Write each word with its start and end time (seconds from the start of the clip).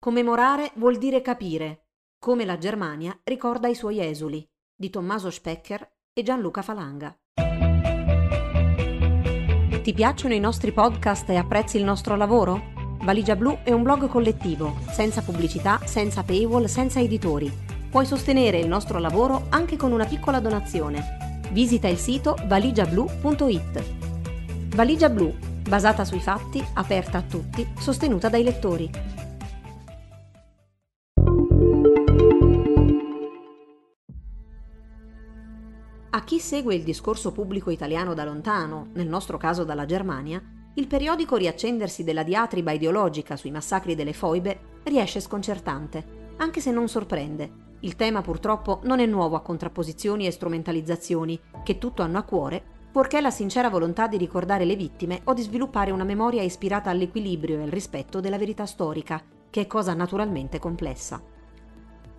Commemorare 0.00 0.70
vuol 0.74 0.96
dire 0.96 1.20
capire, 1.22 1.86
come 2.20 2.44
la 2.44 2.56
Germania 2.56 3.18
ricorda 3.24 3.66
i 3.66 3.74
suoi 3.74 4.00
esuli, 4.00 4.48
di 4.72 4.90
Tommaso 4.90 5.28
Specker 5.28 5.90
e 6.12 6.22
Gianluca 6.22 6.62
Falanga. 6.62 7.18
Ti 9.82 9.92
piacciono 9.92 10.34
i 10.34 10.38
nostri 10.38 10.70
podcast 10.70 11.28
e 11.30 11.36
apprezzi 11.36 11.78
il 11.78 11.84
nostro 11.84 12.14
lavoro? 12.14 12.96
Valigia 13.02 13.34
Blu 13.34 13.58
è 13.64 13.72
un 13.72 13.82
blog 13.82 14.06
collettivo, 14.06 14.76
senza 14.88 15.20
pubblicità, 15.20 15.80
senza 15.84 16.22
paywall, 16.22 16.66
senza 16.66 17.00
editori. 17.00 17.52
Puoi 17.90 18.06
sostenere 18.06 18.60
il 18.60 18.68
nostro 18.68 19.00
lavoro 19.00 19.46
anche 19.48 19.76
con 19.76 19.90
una 19.90 20.06
piccola 20.06 20.38
donazione. 20.38 21.40
Visita 21.50 21.88
il 21.88 21.98
sito 21.98 22.36
valigiablu.it. 22.46 24.76
Valigia 24.76 25.08
Blu, 25.08 25.34
basata 25.68 26.04
sui 26.04 26.20
fatti, 26.20 26.64
aperta 26.74 27.18
a 27.18 27.22
tutti, 27.22 27.66
sostenuta 27.76 28.28
dai 28.28 28.44
lettori. 28.44 29.16
A 36.18 36.24
chi 36.24 36.40
segue 36.40 36.74
il 36.74 36.82
discorso 36.82 37.30
pubblico 37.30 37.70
italiano 37.70 38.12
da 38.12 38.24
lontano, 38.24 38.88
nel 38.94 39.06
nostro 39.06 39.36
caso 39.36 39.62
dalla 39.62 39.84
Germania, 39.84 40.42
il 40.74 40.88
periodico 40.88 41.36
riaccendersi 41.36 42.02
della 42.02 42.24
diatriba 42.24 42.72
ideologica 42.72 43.36
sui 43.36 43.52
massacri 43.52 43.94
delle 43.94 44.12
foibe 44.12 44.80
riesce 44.82 45.20
sconcertante, 45.20 46.32
anche 46.38 46.60
se 46.60 46.72
non 46.72 46.88
sorprende. 46.88 47.76
Il 47.82 47.94
tema 47.94 48.20
purtroppo 48.20 48.80
non 48.82 48.98
è 48.98 49.06
nuovo 49.06 49.36
a 49.36 49.42
contrapposizioni 49.42 50.26
e 50.26 50.32
strumentalizzazioni, 50.32 51.40
che 51.62 51.78
tutto 51.78 52.02
hanno 52.02 52.18
a 52.18 52.24
cuore, 52.24 52.64
purché 52.90 53.20
la 53.20 53.30
sincera 53.30 53.70
volontà 53.70 54.08
di 54.08 54.16
ricordare 54.16 54.64
le 54.64 54.74
vittime 54.74 55.20
o 55.22 55.34
di 55.34 55.42
sviluppare 55.42 55.92
una 55.92 56.02
memoria 56.02 56.42
ispirata 56.42 56.90
all'equilibrio 56.90 57.60
e 57.60 57.62
al 57.62 57.70
rispetto 57.70 58.18
della 58.18 58.38
verità 58.38 58.66
storica, 58.66 59.22
che 59.48 59.60
è 59.60 59.66
cosa 59.68 59.94
naturalmente 59.94 60.58
complessa. 60.58 61.22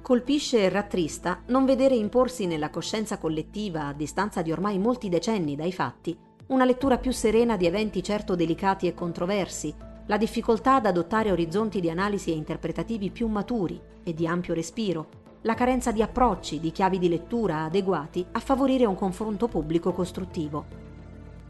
Colpisce 0.01 0.63
e 0.63 0.69
rattrista 0.69 1.43
non 1.47 1.65
vedere 1.65 1.93
imporsi 1.93 2.47
nella 2.47 2.69
coscienza 2.69 3.17
collettiva, 3.17 3.87
a 3.87 3.93
distanza 3.93 4.41
di 4.41 4.51
ormai 4.51 4.79
molti 4.79 5.07
decenni 5.07 5.55
dai 5.55 5.71
fatti, 5.71 6.17
una 6.47 6.65
lettura 6.65 6.97
più 6.97 7.11
serena 7.11 7.57
di 7.57 7.67
eventi 7.67 8.01
certo 8.01 8.35
delicati 8.35 8.87
e 8.87 8.95
controversi, 8.95 9.73
la 10.07 10.17
difficoltà 10.17 10.75
ad 10.75 10.87
adottare 10.87 11.31
orizzonti 11.31 11.79
di 11.79 11.91
analisi 11.91 12.31
e 12.31 12.35
interpretativi 12.35 13.11
più 13.11 13.27
maturi 13.27 13.79
e 14.03 14.13
di 14.15 14.25
ampio 14.25 14.55
respiro, 14.55 15.07
la 15.41 15.53
carenza 15.53 15.91
di 15.91 16.01
approcci, 16.01 16.59
di 16.59 16.71
chiavi 16.71 16.97
di 16.97 17.07
lettura 17.07 17.65
adeguati 17.65 18.25
a 18.31 18.39
favorire 18.39 18.85
un 18.85 18.95
confronto 18.95 19.47
pubblico 19.47 19.93
costruttivo. 19.93 20.88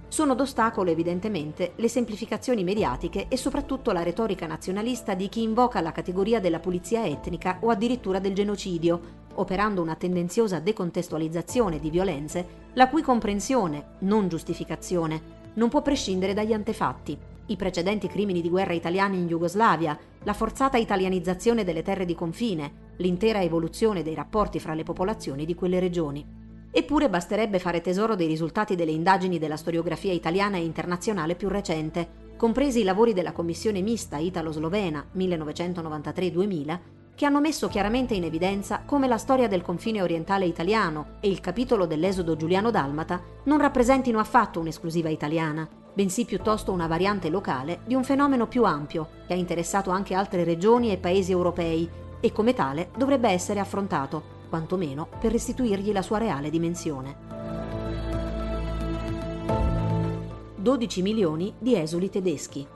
Sono 0.09 0.33
d'ostacolo 0.33 0.89
evidentemente 0.89 1.73
le 1.75 1.87
semplificazioni 1.87 2.63
mediatiche 2.63 3.27
e 3.29 3.37
soprattutto 3.37 3.91
la 3.91 4.01
retorica 4.01 4.47
nazionalista 4.47 5.13
di 5.13 5.29
chi 5.29 5.43
invoca 5.43 5.81
la 5.81 5.91
categoria 5.91 6.39
della 6.39 6.59
pulizia 6.59 7.05
etnica 7.05 7.59
o 7.61 7.69
addirittura 7.69 8.17
del 8.17 8.33
genocidio, 8.33 9.27
operando 9.35 9.83
una 9.83 9.93
tendenziosa 9.93 10.59
decontestualizzazione 10.59 11.79
di 11.79 11.91
violenze 11.91 12.47
la 12.73 12.89
cui 12.89 13.03
comprensione, 13.03 13.97
non 13.99 14.27
giustificazione, 14.27 15.37
non 15.53 15.69
può 15.69 15.83
prescindere 15.83 16.33
dagli 16.33 16.53
antefatti, 16.53 17.15
i 17.45 17.55
precedenti 17.55 18.07
crimini 18.07 18.41
di 18.41 18.49
guerra 18.49 18.73
italiani 18.73 19.17
in 19.17 19.27
Jugoslavia, 19.27 19.97
la 20.23 20.33
forzata 20.33 20.77
italianizzazione 20.77 21.63
delle 21.63 21.83
terre 21.83 22.05
di 22.05 22.15
confine, 22.15 22.87
l'intera 22.97 23.43
evoluzione 23.43 24.01
dei 24.01 24.15
rapporti 24.15 24.59
fra 24.59 24.73
le 24.73 24.83
popolazioni 24.83 25.45
di 25.45 25.53
quelle 25.53 25.79
regioni. 25.79 26.48
Eppure 26.71 27.09
basterebbe 27.09 27.57
fare 27.57 27.81
tesoro 27.81 28.15
dei 28.15 28.27
risultati 28.27 28.75
delle 28.75 28.91
indagini 28.91 29.39
della 29.39 29.57
storiografia 29.57 30.13
italiana 30.13 30.57
e 30.57 30.63
internazionale 30.63 31.35
più 31.35 31.47
recente, 31.47 32.27
compresi 32.37 32.81
i 32.81 32.83
lavori 32.83 33.13
della 33.13 33.31
Commissione 33.31 33.81
mista 33.81 34.17
italo-slovena 34.17 35.03
1993-2000, 35.15 36.79
che 37.15 37.25
hanno 37.25 37.41
messo 37.41 37.67
chiaramente 37.67 38.13
in 38.13 38.23
evidenza 38.23 38.83
come 38.85 39.07
la 39.07 39.17
storia 39.17 39.49
del 39.49 39.61
confine 39.61 40.01
orientale 40.01 40.45
italiano 40.45 41.17
e 41.19 41.27
il 41.27 41.41
capitolo 41.41 41.85
dell'esodo 41.85 42.37
giuliano-dalmata 42.37 43.21
non 43.43 43.57
rappresentino 43.57 44.19
affatto 44.19 44.61
un'esclusiva 44.61 45.09
italiana, 45.09 45.67
bensì 45.93 46.23
piuttosto 46.23 46.71
una 46.71 46.87
variante 46.87 47.29
locale 47.29 47.81
di 47.85 47.95
un 47.95 48.05
fenomeno 48.05 48.47
più 48.47 48.63
ampio 48.63 49.09
che 49.27 49.33
ha 49.33 49.35
interessato 49.35 49.89
anche 49.89 50.13
altre 50.13 50.45
regioni 50.45 50.91
e 50.91 50.97
paesi 50.97 51.31
europei 51.31 51.89
e 52.21 52.31
come 52.31 52.53
tale 52.53 52.91
dovrebbe 52.95 53.27
essere 53.27 53.59
affrontato, 53.59 54.37
quantomeno 54.49 55.07
per 55.19 55.31
restituirgli 55.31 55.93
la 55.93 56.01
sua 56.01 56.17
reale 56.17 56.49
dimensione. 56.49 57.15
12 60.57 61.01
milioni 61.01 61.53
di 61.57 61.75
esuli 61.75 62.09
tedeschi. 62.09 62.67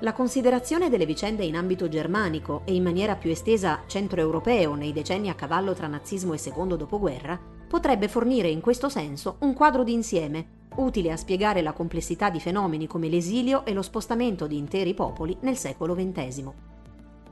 La 0.00 0.12
considerazione 0.12 0.90
delle 0.90 1.06
vicende 1.06 1.44
in 1.44 1.56
ambito 1.56 1.88
germanico 1.88 2.62
e 2.64 2.74
in 2.74 2.82
maniera 2.82 3.14
più 3.14 3.30
estesa 3.30 3.82
centroeuropeo 3.86 4.74
nei 4.74 4.92
decenni 4.92 5.28
a 5.28 5.34
cavallo 5.34 5.74
tra 5.74 5.86
nazismo 5.86 6.34
e 6.34 6.38
secondo 6.38 6.76
dopoguerra 6.76 7.38
potrebbe 7.68 8.08
fornire 8.08 8.48
in 8.48 8.60
questo 8.60 8.88
senso 8.88 9.36
un 9.38 9.54
quadro 9.54 9.84
d'insieme 9.84 10.60
utile 10.76 11.12
a 11.12 11.16
spiegare 11.16 11.62
la 11.62 11.72
complessità 11.72 12.30
di 12.30 12.40
fenomeni 12.40 12.86
come 12.86 13.08
l'esilio 13.08 13.64
e 13.64 13.72
lo 13.72 13.82
spostamento 13.82 14.46
di 14.46 14.56
interi 14.56 14.92
popoli 14.92 15.36
nel 15.40 15.56
secolo 15.56 15.94
XX. 15.94 16.50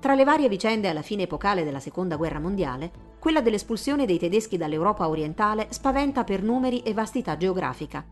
Tra 0.00 0.14
le 0.14 0.24
varie 0.24 0.48
vicende 0.48 0.88
alla 0.88 1.02
fine 1.02 1.24
epocale 1.24 1.62
della 1.62 1.78
Seconda 1.78 2.16
Guerra 2.16 2.40
Mondiale, 2.40 2.90
quella 3.18 3.42
dell'espulsione 3.42 4.06
dei 4.06 4.18
tedeschi 4.18 4.56
dall'Europa 4.56 5.06
orientale 5.06 5.66
spaventa 5.68 6.24
per 6.24 6.42
numeri 6.42 6.80
e 6.80 6.94
vastità 6.94 7.36
geografica. 7.36 8.02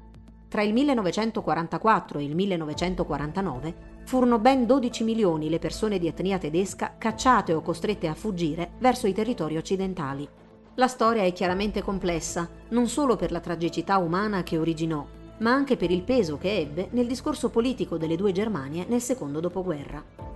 Tra 0.49 0.61
il 0.61 0.75
1944 0.75 2.19
e 2.19 2.25
il 2.25 2.35
1949 2.35 3.75
furono 4.05 4.39
ben 4.39 4.67
12 4.67 5.03
milioni 5.03 5.49
le 5.49 5.59
persone 5.59 5.99
di 5.99 6.07
etnia 6.07 6.37
tedesca 6.37 6.97
cacciate 6.99 7.55
o 7.55 7.63
costrette 7.63 8.07
a 8.07 8.15
fuggire 8.15 8.73
verso 8.81 9.07
i 9.07 9.15
territori 9.15 9.57
occidentali. 9.57 10.29
La 10.75 10.89
storia 10.89 11.23
è 11.23 11.33
chiaramente 11.33 11.83
complessa, 11.83 12.51
non 12.69 12.87
solo 12.87 13.17
per 13.17 13.33
la 13.33 13.41
tragicità 13.41 13.97
umana 13.97 14.43
che 14.43 14.59
originò, 14.59 15.07
ma 15.39 15.53
anche 15.53 15.79
per 15.79 15.91
il 15.91 16.03
peso 16.03 16.37
che 16.37 16.59
ebbe 16.59 16.89
nel 16.91 17.07
discorso 17.07 17.49
politico 17.49 17.97
delle 17.97 18.17
due 18.17 18.33
Germanie 18.33 18.85
nel 18.87 19.01
secondo 19.01 19.41
dopoguerra. 19.41 20.28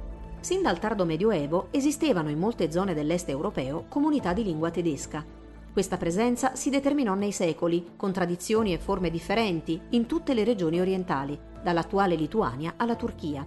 Sin 0.42 0.60
dal 0.60 0.80
tardo 0.80 1.04
Medioevo 1.04 1.68
esistevano 1.70 2.28
in 2.28 2.36
molte 2.36 2.68
zone 2.72 2.94
dell'est 2.94 3.28
europeo 3.28 3.84
comunità 3.88 4.32
di 4.32 4.42
lingua 4.42 4.72
tedesca. 4.72 5.24
Questa 5.72 5.96
presenza 5.96 6.56
si 6.56 6.68
determinò 6.68 7.14
nei 7.14 7.30
secoli, 7.30 7.92
con 7.94 8.10
tradizioni 8.10 8.72
e 8.72 8.78
forme 8.78 9.08
differenti, 9.08 9.80
in 9.90 10.06
tutte 10.06 10.34
le 10.34 10.42
regioni 10.42 10.80
orientali, 10.80 11.38
dall'attuale 11.62 12.16
Lituania 12.16 12.74
alla 12.76 12.96
Turchia. 12.96 13.46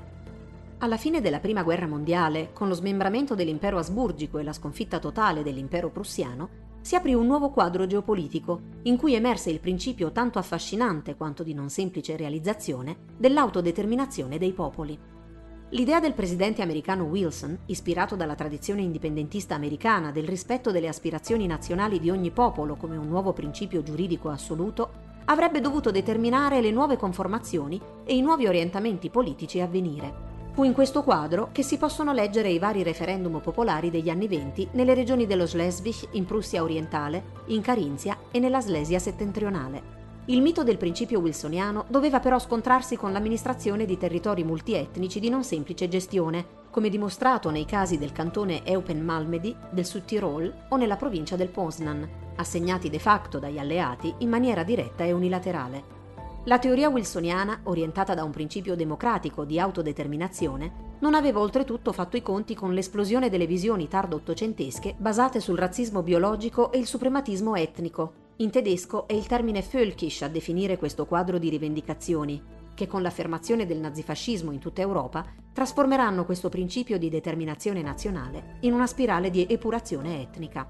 Alla 0.78 0.96
fine 0.96 1.20
della 1.20 1.42
Prima 1.42 1.64
Guerra 1.64 1.86
Mondiale, 1.86 2.54
con 2.54 2.70
lo 2.70 2.74
smembramento 2.74 3.36
dell'impero 3.36 3.78
asburgico 3.78 4.38
e 4.38 4.44
la 4.44 4.54
sconfitta 4.54 4.98
totale 4.98 5.44
dell'impero 5.44 5.90
prussiano, 5.90 6.48
si 6.80 6.96
aprì 6.96 7.14
un 7.14 7.28
nuovo 7.28 7.50
quadro 7.50 7.86
geopolitico, 7.88 8.62
in 8.84 8.96
cui 8.96 9.16
emerse 9.16 9.50
il 9.50 9.60
principio 9.60 10.14
tanto 10.14 10.40
affascinante 10.40 11.18
quanto 11.18 11.44
di 11.44 11.54
non 11.54 11.70
semplice 11.70 12.16
realizzazione 12.16 12.96
dell'autodeterminazione 13.18 14.38
dei 14.38 14.54
popoli. 14.54 15.15
L'idea 15.70 16.00
del 16.00 16.14
presidente 16.14 16.62
americano 16.62 17.06
Wilson, 17.06 17.58
ispirato 17.66 18.16
dalla 18.16 18.36
tradizione 18.36 18.82
indipendentista 18.82 19.56
americana 19.56 20.12
del 20.12 20.28
rispetto 20.28 20.72
delle 20.72 20.88
aspirazioni 20.88 21.48
nazionali 21.48 22.00
di 22.00 22.12
ogni 22.12 22.30
popolo 22.30 22.76
come 22.76 22.98
un 22.98 23.08
nuovo 23.08 23.34
principio 23.34 23.82
giuridico 23.82 24.30
assoluto, 24.30 25.04
avrebbe 25.26 25.62
dovuto 25.62 25.90
determinare 25.90 26.62
le 26.62 26.70
nuove 26.70 26.98
conformazioni 26.98 27.82
e 28.04 28.16
i 28.16 28.22
nuovi 28.22 28.46
orientamenti 28.46 29.10
politici 29.10 29.60
a 29.60 29.66
venire. 29.66 30.34
Fu 30.52 30.64
in 30.64 30.72
questo 30.72 31.02
quadro 31.02 31.50
che 31.52 31.64
si 31.64 31.78
possono 31.78 32.14
leggere 32.14 32.50
i 32.50 32.60
vari 32.60 32.84
referendum 32.84 33.42
popolari 33.42 33.90
degli 33.90 34.10
anni 34.10 34.28
venti 34.28 34.68
nelle 34.74 34.94
regioni 34.94 35.26
dello 35.26 35.48
Schleswig 35.48 36.10
in 36.12 36.26
Prussia 36.26 36.62
orientale, 36.62 37.24
in 37.48 37.62
Carinzia 37.62 38.18
e 38.30 38.40
nella 38.40 38.62
Slesia 38.62 39.00
settentrionale. 39.00 40.05
Il 40.28 40.42
mito 40.42 40.64
del 40.64 40.78
principio 40.78 41.20
wilsoniano 41.20 41.86
doveva 41.88 42.20
però 42.20 42.40
scontrarsi 42.40 42.98
con 42.98 43.12
l'amministrazione 43.12 43.86
di 43.86 43.96
territori 43.96 44.44
multietnici 44.44 45.20
di 45.20 45.30
non 45.30 45.44
semplice 45.44 45.88
gestione, 45.88 46.64
come 46.72 46.90
dimostrato 46.90 47.52
nei 47.52 47.66
casi 47.66 48.00
del 48.00 48.12
cantone 48.12 48.66
Eupen-Malmedy, 48.66 49.56
del 49.70 49.86
Südtirol 49.86 50.66
o 50.70 50.78
nella 50.78 50.96
provincia 50.96 51.36
del 51.36 51.50
Poznan, 51.50 52.10
assegnati 52.38 52.90
de 52.90 52.98
facto 52.98 53.38
dagli 53.38 53.60
alleati 53.60 54.16
in 54.20 54.30
maniera 54.30 54.64
diretta 54.64 55.04
e 55.04 55.12
unilaterale. 55.12 55.84
La 56.46 56.58
teoria 56.58 56.90
wilsoniana, 56.90 57.60
orientata 57.66 58.16
da 58.16 58.24
un 58.24 58.32
principio 58.32 58.76
democratico 58.76 59.46
di 59.46 59.60
autodeterminazione, 59.60 60.94
non 61.02 61.14
aveva 61.14 61.40
oltretutto 61.40 61.92
fatto 61.92 62.18
i 62.18 62.24
conti 62.24 62.56
con 62.56 62.74
l'esplosione 62.74 63.30
delle 63.30 63.46
visioni 63.46 63.88
tardo-ottocentesche 63.88 64.96
basate 64.98 65.40
sul 65.40 65.58
razzismo 65.58 66.02
biologico 66.02 66.72
e 66.72 66.80
il 66.80 66.88
suprematismo 66.88 67.56
etnico, 67.56 68.25
in 68.38 68.50
tedesco 68.50 69.08
è 69.08 69.14
il 69.14 69.28
termine 69.28 69.62
Völkisch 69.62 70.22
a 70.24 70.28
definire 70.28 70.78
questo 70.78 71.06
quadro 71.06 71.38
di 71.38 71.48
rivendicazioni, 71.48 72.42
che 72.74 72.86
con 72.86 73.02
l'affermazione 73.02 73.66
del 73.66 73.80
nazifascismo 73.80 74.52
in 74.52 74.60
tutta 74.60 74.82
Europa 74.82 75.26
trasformeranno 75.54 76.26
questo 76.26 76.50
principio 76.50 76.98
di 76.98 77.10
determinazione 77.10 77.82
nazionale 77.82 78.58
in 78.62 78.74
una 78.74 78.88
spirale 78.88 79.30
di 79.30 79.48
epurazione 79.50 80.22
etnica. 80.22 80.70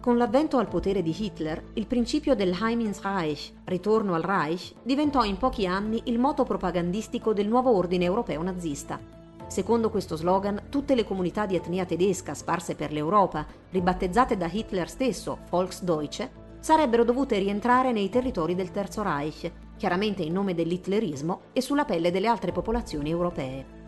Con 0.00 0.16
l'avvento 0.16 0.58
al 0.58 0.66
potere 0.66 1.02
di 1.02 1.14
Hitler, 1.16 1.70
il 1.74 1.86
principio 1.86 2.34
del 2.34 2.58
Heim 2.60 2.80
ins 2.80 3.00
Reich, 3.00 3.52
ritorno 3.62 4.14
al 4.14 4.22
Reich, 4.22 4.72
diventò 4.82 5.22
in 5.22 5.36
pochi 5.36 5.64
anni 5.64 6.02
il 6.06 6.18
moto 6.18 6.42
propagandistico 6.42 7.32
del 7.32 7.46
nuovo 7.46 7.76
ordine 7.76 8.06
europeo 8.06 8.42
nazista. 8.42 8.98
Secondo 9.46 9.90
questo 9.90 10.16
slogan, 10.16 10.64
tutte 10.68 10.96
le 10.96 11.04
comunità 11.04 11.46
di 11.46 11.54
etnia 11.54 11.84
tedesca 11.84 12.34
sparse 12.34 12.74
per 12.74 12.90
l'Europa, 12.90 13.46
ribattezzate 13.70 14.36
da 14.36 14.48
Hitler 14.50 14.88
stesso 14.88 15.38
Volksdeutsche, 15.48 16.41
sarebbero 16.62 17.02
dovute 17.02 17.38
rientrare 17.38 17.90
nei 17.90 18.08
territori 18.08 18.54
del 18.54 18.70
Terzo 18.70 19.02
Reich, 19.02 19.50
chiaramente 19.76 20.22
in 20.22 20.32
nome 20.32 20.54
dell'hitlerismo 20.54 21.40
e 21.52 21.60
sulla 21.60 21.84
pelle 21.84 22.12
delle 22.12 22.28
altre 22.28 22.52
popolazioni 22.52 23.10
europee. 23.10 23.80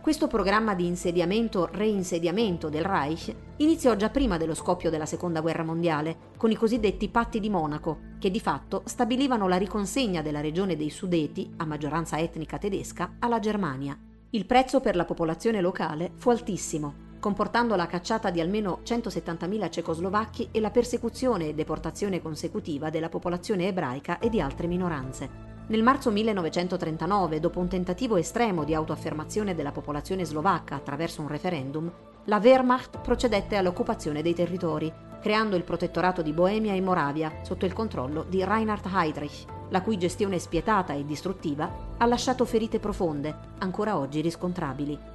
Questo 0.00 0.26
programma 0.26 0.74
di 0.74 0.86
insediamento-reinsediamento 0.86 2.70
del 2.70 2.84
Reich 2.84 3.34
iniziò 3.56 3.96
già 3.96 4.08
prima 4.08 4.38
dello 4.38 4.54
scoppio 4.54 4.88
della 4.88 5.04
Seconda 5.04 5.42
Guerra 5.42 5.62
Mondiale, 5.62 6.30
con 6.38 6.50
i 6.50 6.54
cosiddetti 6.54 7.10
patti 7.10 7.38
di 7.38 7.50
Monaco, 7.50 7.98
che 8.18 8.30
di 8.30 8.40
fatto 8.40 8.80
stabilivano 8.86 9.46
la 9.46 9.58
riconsegna 9.58 10.22
della 10.22 10.40
regione 10.40 10.74
dei 10.74 10.88
Sudeti, 10.88 11.52
a 11.58 11.66
maggioranza 11.66 12.18
etnica 12.18 12.56
tedesca, 12.56 13.16
alla 13.18 13.40
Germania. 13.40 13.94
Il 14.30 14.46
prezzo 14.46 14.80
per 14.80 14.96
la 14.96 15.04
popolazione 15.04 15.60
locale 15.60 16.12
fu 16.14 16.30
altissimo, 16.30 17.05
comportando 17.26 17.74
la 17.74 17.88
cacciata 17.88 18.30
di 18.30 18.40
almeno 18.40 18.82
170.000 18.84 19.68
cecoslovacchi 19.68 20.50
e 20.52 20.60
la 20.60 20.70
persecuzione 20.70 21.48
e 21.48 21.54
deportazione 21.54 22.22
consecutiva 22.22 22.88
della 22.88 23.08
popolazione 23.08 23.66
ebraica 23.66 24.20
e 24.20 24.28
di 24.28 24.40
altre 24.40 24.68
minoranze. 24.68 25.28
Nel 25.66 25.82
marzo 25.82 26.12
1939, 26.12 27.40
dopo 27.40 27.58
un 27.58 27.66
tentativo 27.66 28.14
estremo 28.14 28.62
di 28.62 28.74
autoaffermazione 28.74 29.56
della 29.56 29.72
popolazione 29.72 30.24
slovacca 30.24 30.76
attraverso 30.76 31.20
un 31.20 31.26
referendum, 31.26 31.92
la 32.26 32.38
Wehrmacht 32.40 33.00
procedette 33.00 33.56
all'occupazione 33.56 34.22
dei 34.22 34.32
territori, 34.32 34.92
creando 35.20 35.56
il 35.56 35.64
protettorato 35.64 36.22
di 36.22 36.32
Boemia 36.32 36.74
e 36.74 36.80
Moravia 36.80 37.40
sotto 37.42 37.66
il 37.66 37.72
controllo 37.72 38.22
di 38.22 38.44
Reinhard 38.44 38.86
Heydrich, 38.86 39.46
la 39.70 39.82
cui 39.82 39.98
gestione 39.98 40.38
spietata 40.38 40.92
e 40.92 41.04
distruttiva 41.04 41.96
ha 41.96 42.06
lasciato 42.06 42.44
ferite 42.44 42.78
profonde, 42.78 43.36
ancora 43.58 43.98
oggi 43.98 44.20
riscontrabili. 44.20 45.14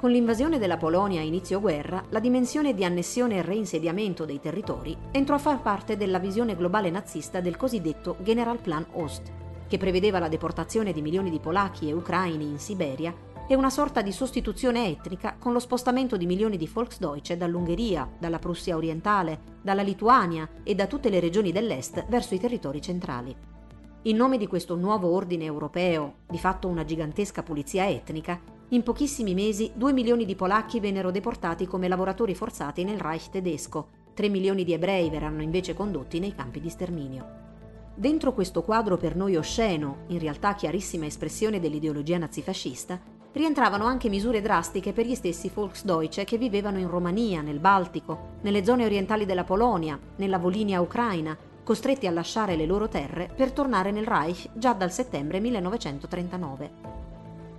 Con 0.00 0.12
l'invasione 0.12 0.58
della 0.58 0.78
Polonia 0.78 1.20
a 1.20 1.24
inizio 1.24 1.60
guerra, 1.60 2.02
la 2.08 2.20
dimensione 2.20 2.72
di 2.72 2.86
annessione 2.86 3.36
e 3.36 3.42
reinsediamento 3.42 4.24
dei 4.24 4.40
territori 4.40 4.96
entrò 5.10 5.34
a 5.34 5.38
far 5.38 5.60
parte 5.60 5.98
della 5.98 6.18
visione 6.18 6.56
globale 6.56 6.88
nazista 6.88 7.42
del 7.42 7.58
cosiddetto 7.58 8.16
Generalplan 8.22 8.86
Ost, 8.92 9.30
che 9.68 9.76
prevedeva 9.76 10.18
la 10.18 10.28
deportazione 10.28 10.94
di 10.94 11.02
milioni 11.02 11.28
di 11.28 11.38
polacchi 11.38 11.90
e 11.90 11.92
ucraini 11.92 12.46
in 12.46 12.58
Siberia 12.58 13.14
e 13.46 13.54
una 13.54 13.68
sorta 13.68 14.00
di 14.00 14.10
sostituzione 14.10 14.88
etnica 14.88 15.36
con 15.38 15.52
lo 15.52 15.58
spostamento 15.58 16.16
di 16.16 16.24
milioni 16.24 16.56
di 16.56 16.66
Volksdeutsche 16.66 17.36
dall'Ungheria, 17.36 18.10
dalla 18.18 18.38
Prussia 18.38 18.76
orientale, 18.76 19.58
dalla 19.60 19.82
Lituania 19.82 20.48
e 20.62 20.74
da 20.74 20.86
tutte 20.86 21.10
le 21.10 21.20
regioni 21.20 21.52
dell'est 21.52 22.06
verso 22.08 22.34
i 22.34 22.40
territori 22.40 22.80
centrali. 22.80 23.36
In 24.04 24.16
nome 24.16 24.38
di 24.38 24.46
questo 24.46 24.76
nuovo 24.76 25.12
ordine 25.12 25.44
europeo, 25.44 26.20
di 26.26 26.38
fatto 26.38 26.68
una 26.68 26.86
gigantesca 26.86 27.42
pulizia 27.42 27.86
etnica, 27.86 28.40
in 28.72 28.84
pochissimi 28.84 29.34
mesi 29.34 29.72
2 29.74 29.92
milioni 29.92 30.24
di 30.24 30.36
polacchi 30.36 30.78
vennero 30.78 31.10
deportati 31.10 31.66
come 31.66 31.88
lavoratori 31.88 32.36
forzati 32.36 32.84
nel 32.84 33.00
Reich 33.00 33.28
tedesco, 33.28 33.88
3 34.14 34.28
milioni 34.28 34.62
di 34.62 34.72
ebrei 34.72 35.10
verranno 35.10 35.42
invece 35.42 35.74
condotti 35.74 36.20
nei 36.20 36.36
campi 36.36 36.60
di 36.60 36.68
sterminio. 36.68 37.38
Dentro 37.96 38.32
questo 38.32 38.62
quadro 38.62 38.96
per 38.96 39.16
noi 39.16 39.34
osceno, 39.34 40.04
in 40.08 40.20
realtà 40.20 40.54
chiarissima 40.54 41.06
espressione 41.06 41.58
dell'ideologia 41.58 42.18
nazifascista, 42.18 43.00
rientravano 43.32 43.86
anche 43.86 44.08
misure 44.08 44.40
drastiche 44.40 44.92
per 44.92 45.04
gli 45.04 45.16
stessi 45.16 45.50
Volksdeutsche 45.52 46.22
che 46.22 46.38
vivevano 46.38 46.78
in 46.78 46.88
Romania, 46.88 47.42
nel 47.42 47.58
Baltico, 47.58 48.36
nelle 48.42 48.64
zone 48.64 48.84
orientali 48.84 49.26
della 49.26 49.44
Polonia, 49.44 49.98
nella 50.16 50.38
Volinia 50.38 50.80
ucraina, 50.80 51.36
costretti 51.64 52.06
a 52.06 52.12
lasciare 52.12 52.54
le 52.54 52.66
loro 52.66 52.88
terre 52.88 53.32
per 53.34 53.50
tornare 53.50 53.90
nel 53.90 54.06
Reich 54.06 54.48
già 54.54 54.74
dal 54.74 54.92
settembre 54.92 55.40
1939. 55.40 56.99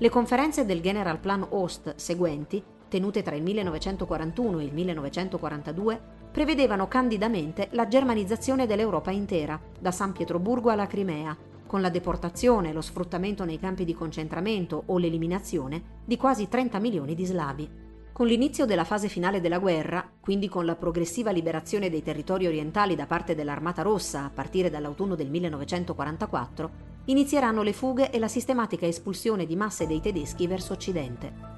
Le 0.01 0.09
conferenze 0.09 0.65
del 0.65 0.81
Generalplan 0.81 1.45
Ost 1.51 1.94
seguenti, 1.95 2.59
tenute 2.88 3.21
tra 3.21 3.36
il 3.36 3.44
1941 3.44 4.57
e 4.57 4.63
il 4.63 4.74
1942, 4.74 6.01
prevedevano 6.31 6.88
candidamente 6.88 7.68
la 7.74 7.88
germanizzazione 7.88 8.65
dell'Europa 8.65 9.12
intera, 9.12 9.62
da 9.80 9.92
San 9.92 10.12
Pietroburgo 10.12 10.71
alla 10.71 10.88
Crimea, 10.88 11.38
con 11.68 11.81
la 11.81 11.92
deportazione, 11.92 12.74
lo 12.74 12.81
sfruttamento 12.81 13.45
nei 13.45 13.59
campi 13.59 13.86
di 13.86 13.94
concentramento 13.94 14.81
o 14.88 14.98
l'eliminazione 14.98 16.00
di 16.03 16.18
quasi 16.18 16.48
30 16.48 16.80
milioni 16.80 17.13
di 17.13 17.25
slavi. 17.25 17.69
Con 18.12 18.25
l'inizio 18.25 18.65
della 18.65 18.86
fase 18.86 19.07
finale 19.07 19.39
della 19.39 19.59
guerra, 19.59 20.09
quindi 20.19 20.50
con 20.50 20.65
la 20.65 20.75
progressiva 20.75 21.30
liberazione 21.30 21.92
dei 21.92 22.01
territori 22.01 22.48
orientali 22.48 22.95
da 22.95 23.06
parte 23.06 23.36
dell'Armata 23.36 23.83
Rossa 23.83 24.24
a 24.24 24.31
partire 24.33 24.71
dall'autunno 24.71 25.13
del 25.13 25.30
1944, 25.30 26.71
inizieranno 27.06 27.63
le 27.63 27.74
fughe 27.74 28.12
e 28.12 28.19
la 28.19 28.27
sistematica 28.27 28.86
espulsione 28.86 29.45
di 29.45 29.56
masse 29.56 29.88
dei 29.88 30.01
tedeschi 30.01 30.48
verso 30.48 30.74
Occidente. 30.74 31.51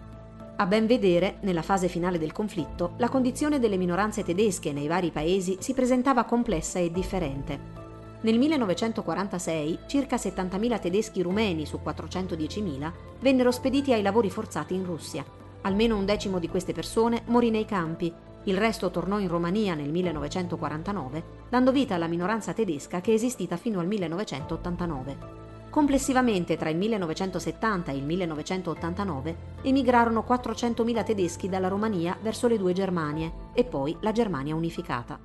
A 0.55 0.65
ben 0.65 0.85
vedere, 0.85 1.37
nella 1.41 1.63
fase 1.63 1.87
finale 1.87 2.19
del 2.19 2.31
conflitto, 2.31 2.93
la 2.97 3.09
condizione 3.09 3.59
delle 3.59 3.77
minoranze 3.77 4.23
tedesche 4.23 4.71
nei 4.71 4.87
vari 4.87 5.09
paesi 5.09 5.57
si 5.59 5.73
presentava 5.73 6.25
complessa 6.25 6.79
e 6.79 6.91
differente. 6.91 7.81
Nel 8.21 8.37
1946 8.37 9.79
circa 9.87 10.15
70.000 10.15 10.79
tedeschi 10.79 11.21
rumeni 11.21 11.65
su 11.65 11.79
410.000 11.83 12.91
vennero 13.19 13.51
spediti 13.51 13.91
ai 13.91 14.01
lavori 14.01 14.29
forzati 14.29 14.73
in 14.73 14.85
Russia. 14.85 15.25
Almeno 15.61 15.97
un 15.97 16.05
decimo 16.05 16.39
di 16.39 16.47
queste 16.47 16.71
persone 16.71 17.23
morì 17.25 17.49
nei 17.49 17.65
campi, 17.65 18.13
il 18.45 18.57
resto 18.57 18.91
tornò 18.91 19.19
in 19.19 19.29
Romania 19.29 19.73
nel 19.73 19.89
1949, 19.89 21.23
dando 21.49 21.71
vita 21.71 21.95
alla 21.95 22.07
minoranza 22.07 22.53
tedesca 22.53 22.99
che 22.99 23.11
è 23.11 23.13
esistita 23.13 23.55
fino 23.55 23.79
al 23.79 23.87
1989. 23.87 25.41
Complessivamente 25.69 26.57
tra 26.57 26.69
il 26.69 26.77
1970 26.77 27.91
e 27.91 27.95
il 27.95 28.03
1989 28.03 29.37
emigrarono 29.63 30.25
400.000 30.27 31.03
tedeschi 31.03 31.49
dalla 31.49 31.67
Romania 31.67 32.17
verso 32.21 32.47
le 32.47 32.57
due 32.57 32.73
Germanie 32.73 33.31
e 33.53 33.63
poi 33.63 33.95
la 34.01 34.11
Germania 34.11 34.55
unificata. 34.55 35.19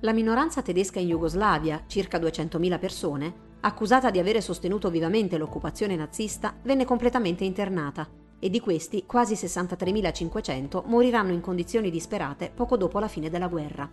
La 0.00 0.12
minoranza 0.12 0.62
tedesca 0.62 1.00
in 1.00 1.08
Jugoslavia, 1.08 1.82
circa 1.86 2.18
200.000 2.18 2.78
persone, 2.78 3.34
accusata 3.60 4.10
di 4.10 4.18
avere 4.18 4.40
sostenuto 4.40 4.88
vivamente 4.88 5.36
l'occupazione 5.36 5.96
nazista, 5.96 6.54
venne 6.62 6.84
completamente 6.84 7.44
internata 7.44 8.19
e 8.40 8.50
di 8.50 8.58
questi 8.58 9.04
quasi 9.06 9.34
63.500 9.34 10.82
moriranno 10.86 11.32
in 11.32 11.40
condizioni 11.40 11.90
disperate 11.90 12.50
poco 12.52 12.76
dopo 12.76 12.98
la 12.98 13.06
fine 13.06 13.30
della 13.30 13.46
guerra. 13.46 13.88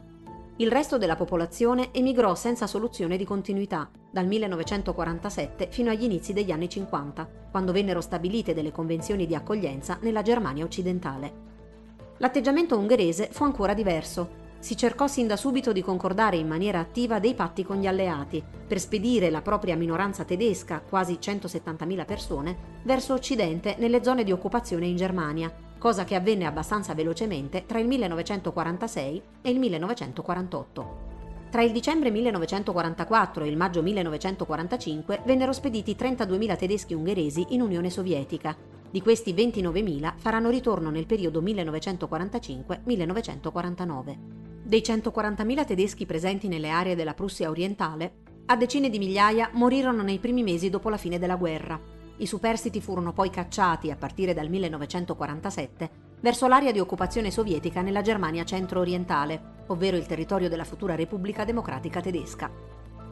Il 0.59 0.71
resto 0.71 0.97
della 0.97 1.15
popolazione 1.15 1.93
emigrò 1.93 2.33
senza 2.33 2.65
soluzione 2.65 3.15
di 3.15 3.25
continuità 3.25 3.87
dal 4.09 4.25
1947 4.25 5.67
fino 5.69 5.91
agli 5.91 6.03
inizi 6.03 6.33
degli 6.33 6.49
anni 6.49 6.67
50, 6.67 7.29
quando 7.51 7.71
vennero 7.71 8.01
stabilite 8.01 8.55
delle 8.55 8.71
convenzioni 8.71 9.27
di 9.27 9.35
accoglienza 9.35 9.99
nella 10.01 10.23
Germania 10.23 10.63
occidentale. 10.63 11.45
L'atteggiamento 12.17 12.75
ungherese 12.75 13.29
fu 13.31 13.43
ancora 13.43 13.75
diverso 13.75 14.45
si 14.59 14.75
cercò 14.75 15.07
sin 15.07 15.27
da 15.27 15.35
subito 15.35 15.71
di 15.71 15.81
concordare 15.81 16.37
in 16.37 16.47
maniera 16.47 16.79
attiva 16.79 17.19
dei 17.19 17.33
patti 17.33 17.63
con 17.63 17.77
gli 17.77 17.87
alleati 17.87 18.43
per 18.67 18.79
spedire 18.79 19.29
la 19.29 19.41
propria 19.41 19.75
minoranza 19.75 20.23
tedesca, 20.23 20.81
quasi 20.81 21.17
170.000 21.21 22.05
persone, 22.05 22.57
verso 22.83 23.13
occidente 23.13 23.75
nelle 23.77 24.03
zone 24.03 24.23
di 24.23 24.31
occupazione 24.31 24.87
in 24.87 24.95
Germania, 24.95 25.53
cosa 25.77 26.03
che 26.03 26.15
avvenne 26.15 26.45
abbastanza 26.45 26.93
velocemente 26.93 27.65
tra 27.65 27.79
il 27.79 27.87
1946 27.87 29.21
e 29.41 29.49
il 29.49 29.59
1948. 29.59 31.05
Tra 31.49 31.61
il 31.61 31.71
dicembre 31.71 32.11
1944 32.11 33.45
e 33.45 33.47
il 33.47 33.55
maggio 33.55 33.81
1945 33.81 35.21
vennero 35.25 35.53
spediti 35.53 35.95
32.000 35.97 36.57
tedeschi 36.57 36.93
ungheresi 36.93 37.45
in 37.49 37.61
Unione 37.61 37.89
Sovietica. 37.89 38.53
Di 38.89 39.01
questi 39.01 39.33
29.000 39.33 40.13
faranno 40.17 40.49
ritorno 40.49 40.89
nel 40.89 41.05
periodo 41.05 41.41
1945-1949. 41.41 44.36
Dei 44.67 44.81
140.000 44.81 45.65
tedeschi 45.65 46.05
presenti 46.05 46.49
nelle 46.49 46.69
aree 46.69 46.93
della 46.93 47.13
Prussia 47.13 47.49
orientale, 47.49 48.15
a 48.47 48.57
decine 48.57 48.89
di 48.89 48.97
migliaia 48.97 49.49
morirono 49.53 50.01
nei 50.01 50.19
primi 50.19 50.43
mesi 50.43 50.69
dopo 50.69 50.89
la 50.89 50.97
fine 50.97 51.17
della 51.17 51.37
guerra. 51.37 51.79
I 52.17 52.25
superstiti 52.25 52.81
furono 52.81 53.13
poi 53.13 53.29
cacciati, 53.29 53.91
a 53.91 53.95
partire 53.95 54.33
dal 54.33 54.49
1947, 54.49 55.89
verso 56.19 56.47
l'area 56.47 56.73
di 56.73 56.81
occupazione 56.81 57.31
sovietica 57.31 57.81
nella 57.81 58.01
Germania 58.01 58.43
centro-orientale, 58.43 59.63
ovvero 59.67 59.95
il 59.95 60.05
territorio 60.05 60.49
della 60.49 60.65
futura 60.65 60.95
Repubblica 60.95 61.45
Democratica 61.45 62.01
Tedesca. 62.01 62.51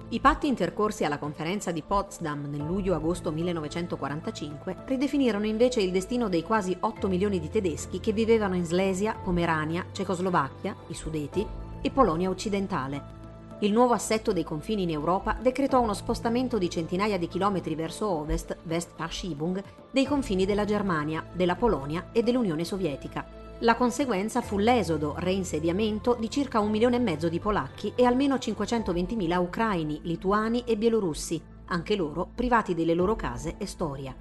I 0.08 0.20
patti 0.20 0.46
intercorsi 0.46 1.04
alla 1.04 1.18
conferenza 1.18 1.72
di 1.72 1.82
Potsdam 1.82 2.46
nel 2.48 2.64
luglio-agosto 2.64 3.32
1945 3.32 4.84
ridefinirono 4.86 5.48
invece 5.48 5.82
il 5.82 5.92
destino 5.92 6.30
dei 6.30 6.44
quasi 6.44 6.78
8 6.80 7.08
milioni 7.08 7.40
di 7.40 7.50
tedeschi 7.50 8.00
che 8.00 8.12
vivevano 8.12 8.54
in 8.54 8.66
Slesia, 8.66 9.16
Pomerania, 9.16 9.88
Cecoslovacchia, 9.92 10.76
i 10.88 10.94
Sudeti 10.94 11.46
e 11.82 11.90
Polonia 11.90 12.30
occidentale. 12.30 13.14
Il 13.60 13.72
nuovo 13.72 13.94
assetto 13.94 14.32
dei 14.32 14.44
confini 14.44 14.84
in 14.84 14.92
Europa 14.92 15.38
decretò 15.42 15.82
uno 15.82 15.96
spostamento 15.96 16.60
di 16.60 16.70
centinaia 16.70 17.18
di 17.18 17.28
chilometri 17.28 17.74
verso 17.74 18.08
ovest, 18.08 18.56
Westverschiebung, 18.62 19.64
dei 19.90 20.06
confini 20.06 20.46
della 20.46 20.66
Germania, 20.66 21.26
della 21.34 21.56
Polonia 21.56 22.10
e 22.12 22.22
dell'Unione 22.22 22.64
Sovietica. 22.64 23.45
La 23.60 23.76
conseguenza 23.76 24.42
fu 24.42 24.58
l'esodo, 24.58 25.16
reinsediamento 25.18 26.18
di 26.20 26.30
circa 26.30 26.60
un 26.60 26.70
milione 26.70 26.98
e 26.98 27.00
mezzo 27.00 27.30
di 27.30 27.40
polacchi 27.40 27.94
e 27.96 28.04
almeno 28.04 28.36
520.000 28.36 29.38
ucraini, 29.38 30.02
lituani 30.04 30.66
e 30.66 30.76
bielorussi, 30.76 31.42
anche 31.68 31.96
loro 31.96 32.30
privati 32.36 32.74
delle 32.74 32.94
loro 32.94 33.16
case 33.16 33.56
e 33.58 33.66
storia. 33.66 34.14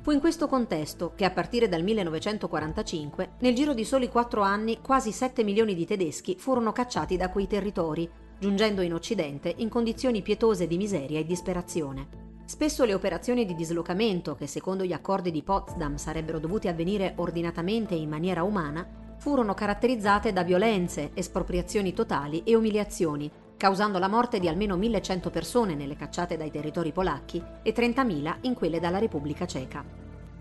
Fu 0.00 0.12
in 0.12 0.20
questo 0.20 0.46
contesto 0.46 1.12
che 1.16 1.24
a 1.24 1.32
partire 1.32 1.68
dal 1.68 1.82
1945, 1.82 3.30
nel 3.40 3.54
giro 3.54 3.74
di 3.74 3.84
soli 3.84 4.08
quattro 4.08 4.42
anni, 4.42 4.78
quasi 4.80 5.10
7 5.10 5.42
milioni 5.42 5.74
di 5.74 5.84
tedeschi 5.84 6.36
furono 6.38 6.70
cacciati 6.70 7.16
da 7.16 7.30
quei 7.30 7.48
territori, 7.48 8.08
giungendo 8.38 8.82
in 8.82 8.94
Occidente 8.94 9.52
in 9.56 9.68
condizioni 9.68 10.22
pietose 10.22 10.68
di 10.68 10.76
miseria 10.76 11.18
e 11.18 11.26
disperazione. 11.26 12.27
Spesso 12.48 12.86
le 12.86 12.94
operazioni 12.94 13.44
di 13.44 13.54
dislocamento, 13.54 14.34
che 14.34 14.46
secondo 14.46 14.82
gli 14.82 14.94
accordi 14.94 15.30
di 15.30 15.42
Potsdam 15.42 15.96
sarebbero 15.96 16.38
dovute 16.38 16.68
avvenire 16.68 17.12
ordinatamente 17.16 17.92
e 17.94 17.98
in 17.98 18.08
maniera 18.08 18.42
umana, 18.42 18.88
furono 19.18 19.52
caratterizzate 19.52 20.32
da 20.32 20.42
violenze, 20.44 21.10
espropriazioni 21.12 21.92
totali 21.92 22.42
e 22.44 22.54
umiliazioni, 22.54 23.30
causando 23.54 23.98
la 23.98 24.08
morte 24.08 24.40
di 24.40 24.48
almeno 24.48 24.78
1100 24.78 25.28
persone 25.28 25.74
nelle 25.74 25.94
cacciate 25.94 26.38
dai 26.38 26.50
territori 26.50 26.90
polacchi 26.90 27.44
e 27.62 27.74
30.000 27.74 28.36
in 28.40 28.54
quelle 28.54 28.80
dalla 28.80 28.98
Repubblica 28.98 29.46
Ceca. 29.46 29.84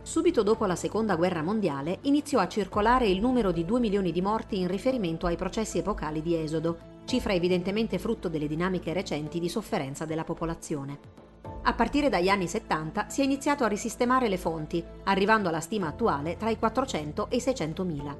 Subito 0.02 0.44
dopo 0.44 0.66
la 0.66 0.78
Seconda 0.78 1.18
Guerra 1.18 1.44
Mondiale 1.44 1.98
iniziò 2.04 2.40
a 2.40 2.48
circolare 2.48 3.10
il 3.10 3.20
numero 3.20 3.52
di 3.52 3.66
2 3.66 3.82
milioni 3.82 4.14
di 4.14 4.22
morti 4.22 4.62
in 4.62 4.70
riferimento 4.70 5.26
ai 5.26 5.36
processi 5.36 5.80
epocali 5.80 6.22
di 6.22 6.42
esodo, 6.42 6.78
cifra 7.04 7.34
evidentemente 7.34 8.00
frutto 8.00 8.30
delle 8.30 8.48
dinamiche 8.48 8.94
recenti 8.94 9.42
di 9.42 9.50
sofferenza 9.50 10.06
della 10.06 10.24
popolazione. 10.24 11.27
A 11.68 11.74
partire 11.74 12.08
dagli 12.08 12.30
anni 12.30 12.48
70 12.48 13.10
si 13.10 13.20
è 13.20 13.26
iniziato 13.26 13.66
a 13.66 13.68
risistemare 13.68 14.30
le 14.30 14.38
fonti, 14.38 14.82
arrivando 15.04 15.50
alla 15.50 15.60
stima 15.60 15.88
attuale 15.88 16.38
tra 16.38 16.50
i 16.50 16.58
400 16.58 17.30
e 17.30 17.36
i 17.36 17.40
600 17.42 17.84
mila. 17.84 18.18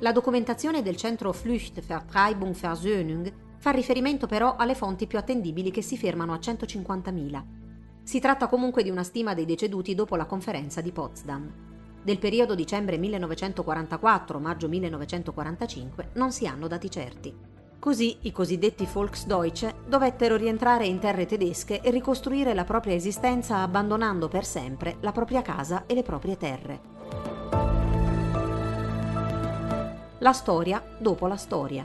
La 0.00 0.12
documentazione 0.12 0.82
del 0.82 0.94
centro 0.94 1.32
Flücht 1.32 1.80
Vertreibung 1.80 2.54
Versöhnung 2.54 3.32
fa 3.56 3.70
riferimento 3.70 4.26
però 4.26 4.56
alle 4.56 4.74
fonti 4.74 5.06
più 5.06 5.16
attendibili 5.16 5.70
che 5.70 5.80
si 5.80 5.96
fermano 5.96 6.34
a 6.34 6.38
150.000. 6.38 7.42
Si 8.02 8.20
tratta 8.20 8.48
comunque 8.48 8.82
di 8.82 8.90
una 8.90 9.02
stima 9.02 9.32
dei 9.32 9.46
deceduti 9.46 9.94
dopo 9.94 10.14
la 10.14 10.26
conferenza 10.26 10.82
di 10.82 10.92
Potsdam. 10.92 11.50
Del 12.02 12.18
periodo 12.18 12.54
dicembre 12.54 12.98
1944-maggio 12.98 14.68
1945 14.68 16.10
non 16.16 16.32
si 16.32 16.46
hanno 16.46 16.68
dati 16.68 16.90
certi. 16.90 17.53
Così 17.84 18.16
i 18.22 18.32
cosiddetti 18.32 18.88
Volksdeutsche 18.90 19.74
dovettero 19.86 20.36
rientrare 20.36 20.86
in 20.86 20.98
terre 20.98 21.26
tedesche 21.26 21.82
e 21.82 21.90
ricostruire 21.90 22.54
la 22.54 22.64
propria 22.64 22.94
esistenza 22.94 23.58
abbandonando 23.58 24.26
per 24.26 24.46
sempre 24.46 24.96
la 25.00 25.12
propria 25.12 25.42
casa 25.42 25.84
e 25.84 25.92
le 25.92 26.02
proprie 26.02 26.38
terre. 26.38 26.80
La 30.20 30.32
storia 30.32 30.82
dopo 30.96 31.26
la 31.26 31.36
storia. 31.36 31.84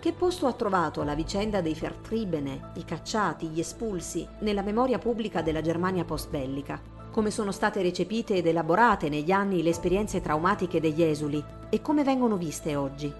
Che 0.00 0.12
posto 0.12 0.48
ha 0.48 0.52
trovato 0.52 1.04
la 1.04 1.14
vicenda 1.14 1.60
dei 1.60 1.74
Vertriebene, 1.74 2.72
i 2.74 2.84
cacciati, 2.84 3.46
gli 3.46 3.60
espulsi, 3.60 4.26
nella 4.40 4.62
memoria 4.62 4.98
pubblica 4.98 5.42
della 5.42 5.60
Germania 5.60 6.04
post-bellica? 6.04 6.80
Come 7.12 7.30
sono 7.30 7.52
state 7.52 7.82
recepite 7.82 8.34
ed 8.34 8.48
elaborate 8.48 9.08
negli 9.08 9.30
anni 9.30 9.62
le 9.62 9.70
esperienze 9.70 10.20
traumatiche 10.20 10.80
degli 10.80 11.04
esuli 11.04 11.57
e 11.70 11.82
come 11.82 12.04
vengono 12.04 12.36
viste 12.36 12.76
oggi? 12.76 13.12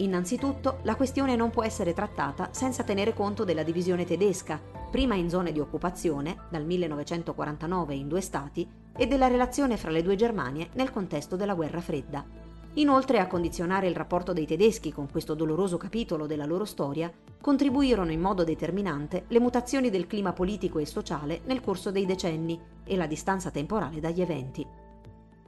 Innanzitutto, 0.00 0.78
la 0.82 0.94
questione 0.94 1.34
non 1.34 1.50
può 1.50 1.64
essere 1.64 1.92
trattata 1.92 2.50
senza 2.52 2.84
tenere 2.84 3.14
conto 3.14 3.44
della 3.44 3.64
divisione 3.64 4.04
tedesca, 4.04 4.60
prima 4.90 5.16
in 5.16 5.28
zone 5.28 5.50
di 5.50 5.58
occupazione, 5.58 6.36
dal 6.50 6.64
1949 6.64 7.94
in 7.94 8.06
due 8.06 8.20
stati, 8.20 8.68
e 8.96 9.06
della 9.06 9.26
relazione 9.26 9.76
fra 9.76 9.90
le 9.90 10.02
due 10.02 10.16
Germanie 10.16 10.68
nel 10.74 10.92
contesto 10.92 11.36
della 11.36 11.54
guerra 11.54 11.80
fredda. 11.80 12.24
Inoltre 12.74 13.18
a 13.18 13.26
condizionare 13.26 13.88
il 13.88 13.96
rapporto 13.96 14.32
dei 14.32 14.46
tedeschi 14.46 14.92
con 14.92 15.10
questo 15.10 15.34
doloroso 15.34 15.76
capitolo 15.78 16.26
della 16.26 16.46
loro 16.46 16.64
storia 16.64 17.10
contribuirono 17.40 18.12
in 18.12 18.20
modo 18.20 18.44
determinante 18.44 19.24
le 19.28 19.40
mutazioni 19.40 19.90
del 19.90 20.06
clima 20.06 20.32
politico 20.32 20.78
e 20.78 20.86
sociale 20.86 21.40
nel 21.46 21.60
corso 21.60 21.90
dei 21.90 22.06
decenni 22.06 22.60
e 22.84 22.96
la 22.96 23.06
distanza 23.06 23.50
temporale 23.50 23.98
dagli 23.98 24.20
eventi. 24.20 24.64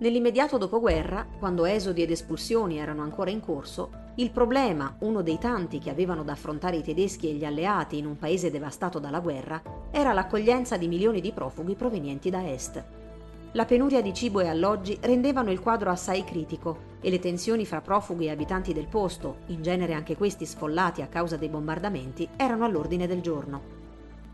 Nell'immediato 0.01 0.57
dopoguerra, 0.57 1.27
quando 1.39 1.67
esodi 1.67 2.01
ed 2.01 2.11
espulsioni 2.11 2.79
erano 2.79 3.03
ancora 3.03 3.29
in 3.29 3.41
corso, 3.41 3.91
il 4.15 4.31
problema, 4.31 4.97
uno 5.01 5.21
dei 5.21 5.37
tanti 5.37 5.79
che 5.79 5.91
avevano 5.91 6.25
da 6.25 6.33
affrontare 6.33 6.77
i 6.77 6.83
tedeschi 6.83 7.29
e 7.29 7.35
gli 7.35 7.45
alleati 7.45 7.99
in 7.99 8.07
un 8.07 8.17
paese 8.17 8.51
devastato 8.51 8.99
dalla 8.99 9.21
guerra, 9.21 9.63
era 9.91 10.15
l'accoglienza 10.15 10.79
di 10.79 10.89
milioni 10.89 11.21
di 11.21 11.33
profughi 11.33 11.75
provenienti 11.75 12.31
da 12.31 12.51
est. 12.51 12.83
La 13.53 13.67
penuria 13.67 14.01
di 14.01 14.15
cibo 14.15 14.41
e 14.41 14.49
alloggi 14.49 14.97
rendevano 15.03 15.51
il 15.51 15.61
quadro 15.61 15.91
assai 15.91 16.25
critico 16.25 16.97
e 17.03 17.11
le 17.11 17.19
tensioni 17.19 17.67
fra 17.67 17.83
profughi 17.83 18.25
e 18.25 18.31
abitanti 18.31 18.73
del 18.73 18.87
posto, 18.87 19.41
in 19.49 19.61
genere 19.61 19.93
anche 19.93 20.17
questi 20.17 20.47
sfollati 20.47 21.03
a 21.03 21.09
causa 21.09 21.37
dei 21.37 21.51
bombardamenti, 21.51 22.27
erano 22.37 22.65
all'ordine 22.65 23.07
del 23.07 23.21
giorno. 23.21 23.80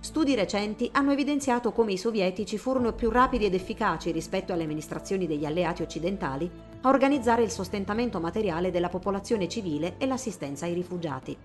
Studi 0.07 0.37
recenti 0.37 0.89
hanno 0.93 1.11
evidenziato 1.11 1.73
come 1.73 1.91
i 1.91 1.99
sovietici 1.99 2.59
furono 2.59 2.93
più 2.93 3.11
rapidi 3.11 3.47
ed 3.47 3.55
efficaci 3.55 4.13
rispetto 4.13 4.53
alle 4.53 4.63
amministrazioni 4.63 5.27
degli 5.27 5.45
alleati 5.45 5.83
occidentali 5.83 6.49
a 6.83 6.89
organizzare 6.89 7.43
il 7.43 7.51
sostentamento 7.51 8.21
materiale 8.21 8.71
della 8.71 8.89
popolazione 8.89 9.49
civile 9.49 9.97
e 9.99 10.07
l'assistenza 10.07 10.65
ai 10.65 10.75
rifugiati. 10.75 11.37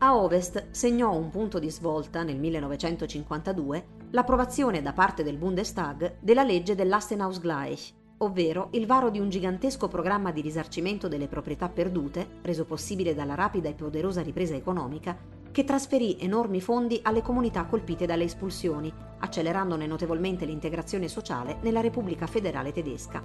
A 0.00 0.18
ovest 0.18 0.66
segnò 0.70 1.16
un 1.16 1.30
punto 1.30 1.58
di 1.58 1.70
svolta 1.70 2.22
nel 2.22 2.36
1952 2.36 3.84
l'approvazione 4.10 4.82
da 4.82 4.92
parte 4.92 5.22
del 5.22 5.38
Bundestag 5.38 6.16
della 6.20 6.42
legge 6.42 6.74
dell'Astenhausgleich, 6.74 7.94
ovvero 8.18 8.68
il 8.72 8.84
varo 8.84 9.08
di 9.08 9.18
un 9.18 9.30
gigantesco 9.30 9.88
programma 9.88 10.30
di 10.30 10.42
risarcimento 10.42 11.08
delle 11.08 11.26
proprietà 11.26 11.70
perdute, 11.70 12.28
reso 12.42 12.66
possibile 12.66 13.14
dalla 13.14 13.34
rapida 13.34 13.70
e 13.70 13.74
poderosa 13.74 14.20
ripresa 14.20 14.54
economica, 14.54 15.39
che 15.60 15.66
trasferì 15.66 16.16
enormi 16.18 16.58
fondi 16.58 17.00
alle 17.02 17.20
comunità 17.20 17.66
colpite 17.66 18.06
dalle 18.06 18.24
espulsioni, 18.24 18.90
accelerandone 19.18 19.86
notevolmente 19.86 20.46
l'integrazione 20.46 21.06
sociale 21.06 21.58
nella 21.60 21.82
Repubblica 21.82 22.26
federale 22.26 22.72
tedesca. 22.72 23.22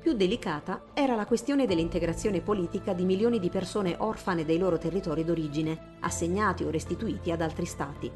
Più 0.00 0.14
delicata 0.14 0.86
era 0.92 1.14
la 1.14 1.24
questione 1.24 1.64
dell'integrazione 1.64 2.40
politica 2.40 2.94
di 2.94 3.04
milioni 3.04 3.38
di 3.38 3.48
persone 3.48 3.94
orfane 3.96 4.44
dei 4.44 4.58
loro 4.58 4.76
territori 4.76 5.22
d'origine, 5.22 5.98
assegnati 6.00 6.64
o 6.64 6.70
restituiti 6.70 7.30
ad 7.30 7.40
altri 7.40 7.64
stati. 7.64 8.10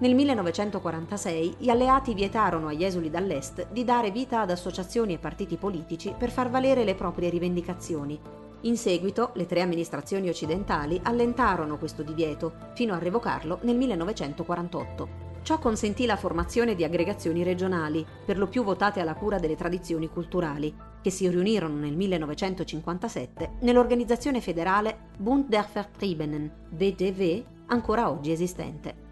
Nel 0.00 0.14
1946 0.14 1.54
gli 1.56 1.70
alleati 1.70 2.12
vietarono 2.12 2.68
agli 2.68 2.84
esuli 2.84 3.08
dall'est 3.08 3.68
di 3.72 3.84
dare 3.84 4.10
vita 4.10 4.42
ad 4.42 4.50
associazioni 4.50 5.14
e 5.14 5.18
partiti 5.18 5.56
politici 5.56 6.14
per 6.14 6.30
far 6.30 6.50
valere 6.50 6.84
le 6.84 6.94
proprie 6.94 7.30
rivendicazioni. 7.30 8.45
In 8.62 8.76
seguito 8.76 9.30
le 9.34 9.46
tre 9.46 9.60
amministrazioni 9.60 10.28
occidentali 10.28 10.98
allentarono 11.02 11.78
questo 11.78 12.02
divieto, 12.02 12.54
fino 12.74 12.94
a 12.94 12.98
revocarlo 12.98 13.58
nel 13.62 13.76
1948. 13.76 15.24
Ciò 15.42 15.58
consentì 15.58 16.06
la 16.06 16.16
formazione 16.16 16.74
di 16.74 16.82
aggregazioni 16.82 17.44
regionali, 17.44 18.04
per 18.24 18.36
lo 18.36 18.48
più 18.48 18.64
votate 18.64 18.98
alla 18.98 19.14
cura 19.14 19.38
delle 19.38 19.54
tradizioni 19.54 20.08
culturali, 20.08 20.74
che 21.00 21.10
si 21.10 21.28
riunirono 21.28 21.76
nel 21.76 21.94
1957 21.94 23.58
nell'organizzazione 23.60 24.40
federale 24.40 25.10
Bund 25.16 25.46
der 25.46 25.68
Vertriebenen, 25.72 26.50
BDV, 26.70 27.44
ancora 27.66 28.10
oggi 28.10 28.32
esistente. 28.32 29.04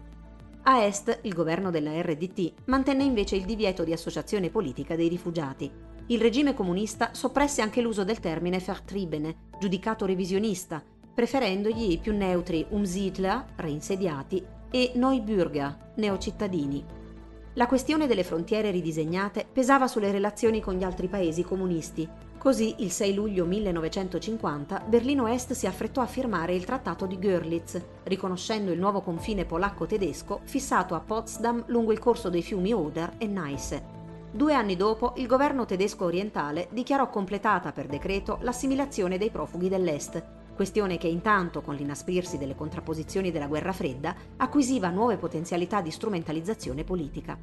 A 0.63 0.83
est, 0.83 1.19
il 1.21 1.33
governo 1.33 1.69
della 1.69 2.01
RDT 2.01 2.53
mantenne 2.65 3.03
invece 3.03 3.35
il 3.35 3.45
divieto 3.45 3.83
di 3.83 3.93
associazione 3.93 4.49
politica 4.49 4.95
dei 4.95 5.07
rifugiati. 5.07 5.71
Il 6.07 6.21
regime 6.21 6.53
comunista 6.53 7.09
soppresse 7.13 7.63
anche 7.63 7.81
l'uso 7.81 8.03
del 8.03 8.19
termine 8.19 8.59
Vertriebene, 8.59 9.47
giudicato 9.59 10.05
revisionista, 10.05 10.83
preferendogli 11.11 11.93
i 11.93 11.97
più 11.97 12.15
neutri 12.15 12.63
Umsiedler, 12.69 13.43
reinsediati, 13.55 14.45
e 14.69 14.91
Neubürger, 14.95 15.93
neocittadini. 15.95 16.85
La 17.53 17.65
questione 17.65 18.05
delle 18.05 18.23
frontiere 18.23 18.69
ridisegnate 18.69 19.47
pesava 19.51 19.87
sulle 19.87 20.11
relazioni 20.11 20.59
con 20.59 20.75
gli 20.75 20.83
altri 20.83 21.07
paesi 21.07 21.41
comunisti. 21.41 22.07
Così, 22.37 22.75
il 22.79 22.91
6 22.91 23.13
luglio 23.15 23.45
1950, 23.45 24.83
Berlino 24.87 25.25
Est 25.25 25.53
si 25.53 25.65
affrettò 25.65 26.01
a 26.01 26.05
firmare 26.05 26.53
il 26.53 26.65
Trattato 26.65 27.07
di 27.07 27.17
Görlitz, 27.17 27.81
riconoscendo 28.03 28.71
il 28.71 28.79
nuovo 28.79 29.01
confine 29.01 29.45
polacco-tedesco 29.45 30.41
fissato 30.43 30.93
a 30.93 30.99
Potsdam 30.99 31.63
lungo 31.67 31.93
il 31.93 31.99
corso 31.99 32.29
dei 32.29 32.43
fiumi 32.43 32.73
Oder 32.73 33.13
e 33.17 33.25
Neisse. 33.25 33.94
Due 34.35 34.53
anni 34.53 34.75
dopo, 34.75 35.13
il 35.15 35.27
governo 35.27 35.63
tedesco 35.63 36.03
orientale 36.03 36.67
dichiarò 36.71 37.09
completata 37.09 37.71
per 37.71 37.85
decreto 37.85 38.37
l'assimilazione 38.41 39.17
dei 39.17 39.29
profughi 39.29 39.69
dell'Est, 39.69 40.21
questione 40.53 40.97
che 40.97 41.07
intanto, 41.07 41.61
con 41.61 41.73
l'inasprirsi 41.73 42.37
delle 42.37 42.53
contrapposizioni 42.53 43.31
della 43.31 43.47
guerra 43.47 43.71
fredda, 43.71 44.13
acquisiva 44.35 44.89
nuove 44.89 45.15
potenzialità 45.15 45.79
di 45.79 45.89
strumentalizzazione 45.89 46.83
politica. 46.83 47.39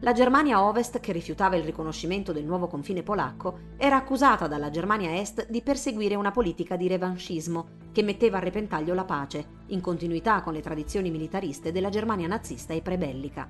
La 0.00 0.10
Germania 0.10 0.64
Ovest, 0.64 0.98
che 0.98 1.12
rifiutava 1.12 1.54
il 1.54 1.62
riconoscimento 1.62 2.32
del 2.32 2.44
nuovo 2.44 2.66
confine 2.66 3.04
polacco, 3.04 3.58
era 3.76 3.94
accusata 3.94 4.48
dalla 4.48 4.70
Germania 4.70 5.20
Est 5.20 5.48
di 5.48 5.62
perseguire 5.62 6.16
una 6.16 6.32
politica 6.32 6.74
di 6.74 6.88
revanchismo 6.88 7.68
che 7.92 8.02
metteva 8.02 8.38
a 8.38 8.40
repentaglio 8.40 8.94
la 8.94 9.04
pace, 9.04 9.46
in 9.66 9.80
continuità 9.80 10.42
con 10.42 10.54
le 10.54 10.60
tradizioni 10.60 11.08
militariste 11.08 11.70
della 11.70 11.88
Germania 11.88 12.26
nazista 12.26 12.74
e 12.74 12.82
prebellica. 12.82 13.48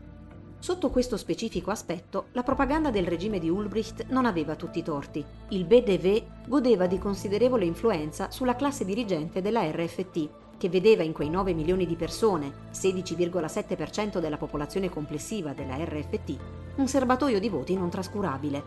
Sotto 0.66 0.90
questo 0.90 1.16
specifico 1.16 1.70
aspetto, 1.70 2.24
la 2.32 2.42
propaganda 2.42 2.90
del 2.90 3.06
regime 3.06 3.38
di 3.38 3.48
Ulbricht 3.48 4.06
non 4.08 4.26
aveva 4.26 4.56
tutti 4.56 4.80
i 4.80 4.82
torti. 4.82 5.24
Il 5.50 5.64
BDV 5.64 6.48
godeva 6.48 6.88
di 6.88 6.98
considerevole 6.98 7.64
influenza 7.64 8.32
sulla 8.32 8.56
classe 8.56 8.84
dirigente 8.84 9.40
della 9.40 9.62
RFT, 9.62 10.28
che 10.58 10.68
vedeva 10.68 11.04
in 11.04 11.12
quei 11.12 11.30
9 11.30 11.54
milioni 11.54 11.86
di 11.86 11.94
persone, 11.94 12.52
16,7% 12.72 14.18
della 14.18 14.38
popolazione 14.38 14.88
complessiva 14.88 15.52
della 15.52 15.76
RFT, 15.76 16.36
un 16.78 16.88
serbatoio 16.88 17.38
di 17.38 17.48
voti 17.48 17.76
non 17.76 17.88
trascurabile. 17.88 18.64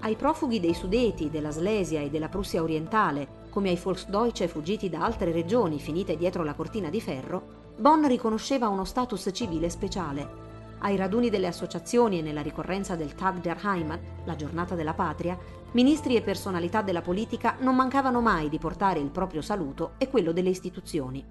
Ai 0.00 0.16
profughi 0.16 0.60
dei 0.60 0.74
Sudeti, 0.74 1.30
della 1.30 1.52
Slesia 1.52 2.02
e 2.02 2.10
della 2.10 2.28
Prussia 2.28 2.62
orientale, 2.62 3.46
come 3.48 3.70
ai 3.70 3.80
Volksdeutsche 3.82 4.46
fuggiti 4.46 4.90
da 4.90 5.02
altre 5.02 5.32
regioni 5.32 5.80
finite 5.80 6.18
dietro 6.18 6.44
la 6.44 6.52
cortina 6.52 6.90
di 6.90 7.00
ferro, 7.00 7.72
Bonn 7.78 8.04
riconosceva 8.04 8.68
uno 8.68 8.84
status 8.84 9.30
civile 9.32 9.70
speciale. 9.70 10.49
Ai 10.82 10.96
raduni 10.96 11.28
delle 11.28 11.46
associazioni 11.46 12.18
e 12.18 12.22
nella 12.22 12.40
ricorrenza 12.40 12.96
del 12.96 13.14
Tag 13.14 13.40
der 13.40 13.60
Heimat, 13.62 14.00
la 14.24 14.34
giornata 14.34 14.74
della 14.74 14.94
patria, 14.94 15.38
ministri 15.72 16.16
e 16.16 16.22
personalità 16.22 16.80
della 16.80 17.02
politica 17.02 17.56
non 17.60 17.76
mancavano 17.76 18.22
mai 18.22 18.48
di 18.48 18.58
portare 18.58 18.98
il 18.98 19.10
proprio 19.10 19.42
saluto 19.42 19.92
e 19.98 20.08
quello 20.08 20.32
delle 20.32 20.48
istituzioni. 20.48 21.22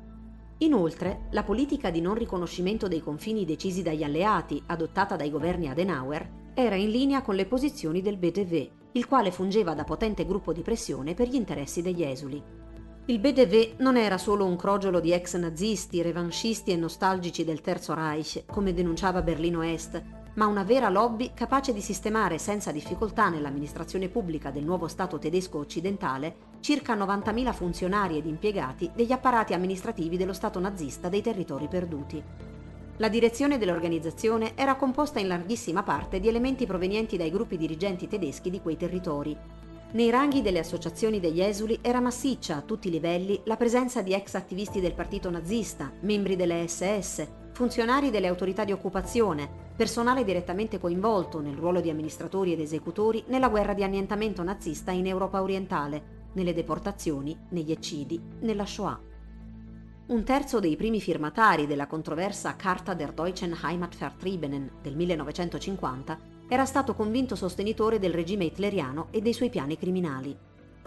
Inoltre, 0.60 1.28
la 1.32 1.44
politica 1.44 1.90
di 1.90 2.00
non 2.00 2.14
riconoscimento 2.14 2.88
dei 2.88 3.02
confini 3.02 3.44
decisi 3.44 3.82
dagli 3.82 4.04
alleati, 4.04 4.62
adottata 4.68 5.16
dai 5.16 5.32
governi 5.32 5.68
Adenauer, 5.68 6.30
era 6.54 6.76
in 6.76 6.92
linea 6.92 7.24
con 7.24 7.36
le 7.36 7.46
posizioni 7.46 8.02
del 8.02 8.18
BDV, 8.18 8.70
il 8.92 9.08
quale 9.08 9.32
fungeva 9.32 9.74
da 9.74 9.84
potente 9.84 10.26
gruppo 10.26 10.54
di 10.54 10.62
pressione 10.62 11.16
per 11.16 11.28
gli 11.28 11.36
interessi 11.36 11.82
degli 11.82 12.04
esuli. 12.04 12.44
Il 13.06 13.20
BDV 13.20 13.80
non 13.80 13.98
era 13.98 14.18
solo 14.18 14.46
un 14.46 14.56
crogiolo 14.56 15.00
di 15.00 15.12
ex 15.14 15.36
nazisti, 15.38 16.02
revanscisti 16.02 16.72
e 16.72 16.76
nostalgici 16.76 17.44
del 17.44 17.62
Terzo 17.62 17.94
Reich, 17.94 18.46
come 18.46 18.74
denunciava 18.74 19.22
Berlino 19.22 19.62
Est, 19.62 20.02
ma 20.36 20.46
una 20.46 20.64
vera 20.64 20.90
lobby 20.90 21.32
capace 21.34 21.74
di 21.74 21.82
sistemare 21.82 22.38
senza 22.38 22.72
difficoltà 22.72 23.30
nell'amministrazione 23.30 24.10
pubblica 24.10 24.52
del 24.52 24.64
nuovo 24.64 24.88
Stato 24.88 25.18
tedesco 25.18 25.58
occidentale 25.58 26.36
circa 26.60 26.96
90.000 26.96 27.54
funzionari 27.54 28.18
ed 28.18 28.26
impiegati 28.26 28.92
degli 28.94 29.12
apparati 29.12 29.54
amministrativi 29.54 30.16
dello 30.16 30.34
Stato 30.34 30.60
nazista 30.60 31.10
dei 31.10 31.22
territori 31.22 31.68
perduti. 31.68 32.24
La 32.98 33.10
direzione 33.10 33.58
dell'organizzazione 33.58 34.54
era 34.56 34.76
composta 34.76 35.20
in 35.20 35.30
larghissima 35.30 35.84
parte 35.84 36.20
di 36.20 36.28
elementi 36.28 36.66
provenienti 36.66 37.18
dai 37.18 37.32
gruppi 37.32 37.58
dirigenti 37.58 38.08
tedeschi 38.08 38.50
di 38.50 38.62
quei 38.62 38.78
territori. 38.78 39.38
Nei 39.92 40.12
ranghi 40.12 40.44
delle 40.44 40.60
associazioni 40.60 41.20
degli 41.20 41.42
esuli 41.42 41.80
era 41.82 42.00
massiccia 42.00 42.58
a 42.58 42.62
tutti 42.62 42.90
i 42.90 42.92
livelli 42.92 43.42
la 43.46 43.58
presenza 43.58 44.04
di 44.04 44.14
ex 44.14 44.36
attivisti 44.36 44.80
del 44.80 44.94
partito 44.94 45.32
nazista, 45.32 45.92
membri 46.02 46.36
delle 46.36 46.68
SS, 46.68 47.28
funzionari 47.54 48.12
delle 48.12 48.28
autorità 48.28 48.64
di 48.66 48.72
occupazione, 48.72 49.50
personale 49.76 50.24
direttamente 50.24 50.78
coinvolto 50.78 51.40
nel 51.40 51.56
ruolo 51.56 51.82
di 51.82 51.90
amministratori 51.90 52.54
ed 52.54 52.60
esecutori 52.60 53.24
nella 53.30 53.50
guerra 53.50 53.74
di 53.74 53.84
annientamento 53.84 54.44
nazista 54.44 54.92
in 54.92 55.08
Europa 55.08 55.42
orientale, 55.42 56.28
nelle 56.34 56.54
deportazioni, 56.54 57.36
negli 57.50 57.72
eccidi, 57.72 58.22
nella 58.42 58.68
Shoah. 58.68 59.02
Un 60.06 60.24
terzo 60.24 60.60
dei 60.60 60.76
primi 60.76 61.02
firmatari 61.02 61.66
della 61.66 61.88
controversa 61.88 62.56
Charta 62.56 62.94
der 62.94 63.12
Deutschen 63.12 63.58
Heimatvertriebenen 63.60 64.72
del 64.84 64.96
1950 64.96 66.38
era 66.50 66.66
stato 66.66 66.96
convinto 66.96 67.36
sostenitore 67.36 68.00
del 68.00 68.12
regime 68.12 68.44
hitleriano 68.44 69.08
e 69.12 69.22
dei 69.22 69.34
suoi 69.34 69.50
piani 69.50 69.78
criminali. 69.78 70.36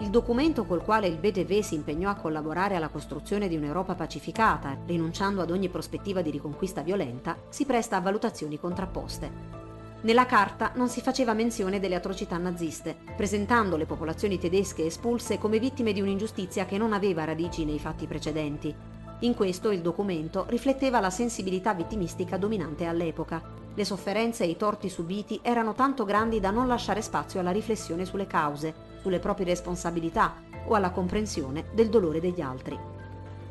Il 0.00 0.10
documento 0.10 0.64
col 0.64 0.82
quale 0.82 1.06
il 1.06 1.16
BDV 1.16 1.60
si 1.60 1.76
impegnò 1.76 2.10
a 2.10 2.16
collaborare 2.16 2.74
alla 2.74 2.88
costruzione 2.88 3.46
di 3.46 3.56
un'Europa 3.56 3.94
pacificata, 3.94 4.76
rinunciando 4.86 5.40
ad 5.40 5.50
ogni 5.50 5.68
prospettiva 5.68 6.20
di 6.20 6.30
riconquista 6.30 6.82
violenta, 6.82 7.36
si 7.48 7.64
presta 7.64 7.96
a 7.96 8.00
valutazioni 8.00 8.58
contrapposte. 8.58 9.60
Nella 10.00 10.26
carta 10.26 10.72
non 10.74 10.88
si 10.88 11.00
faceva 11.00 11.32
menzione 11.32 11.78
delle 11.78 11.94
atrocità 11.94 12.36
naziste, 12.36 12.96
presentando 13.16 13.76
le 13.76 13.86
popolazioni 13.86 14.40
tedesche 14.40 14.84
espulse 14.84 15.38
come 15.38 15.60
vittime 15.60 15.92
di 15.92 16.00
un'ingiustizia 16.00 16.66
che 16.66 16.76
non 16.76 16.92
aveva 16.92 17.22
radici 17.22 17.64
nei 17.64 17.78
fatti 17.78 18.08
precedenti, 18.08 18.74
in 19.22 19.34
questo 19.34 19.70
il 19.70 19.82
documento 19.82 20.46
rifletteva 20.48 20.98
la 20.98 21.10
sensibilità 21.10 21.74
vittimistica 21.74 22.36
dominante 22.36 22.86
all'epoca. 22.86 23.61
Le 23.74 23.84
sofferenze 23.84 24.44
e 24.44 24.48
i 24.48 24.56
torti 24.56 24.90
subiti 24.90 25.40
erano 25.42 25.72
tanto 25.72 26.04
grandi 26.04 26.40
da 26.40 26.50
non 26.50 26.66
lasciare 26.66 27.00
spazio 27.00 27.40
alla 27.40 27.52
riflessione 27.52 28.04
sulle 28.04 28.26
cause, 28.26 28.74
sulle 29.00 29.18
proprie 29.18 29.46
responsabilità 29.46 30.34
o 30.66 30.74
alla 30.74 30.90
comprensione 30.90 31.66
del 31.72 31.88
dolore 31.88 32.20
degli 32.20 32.40
altri. 32.40 32.78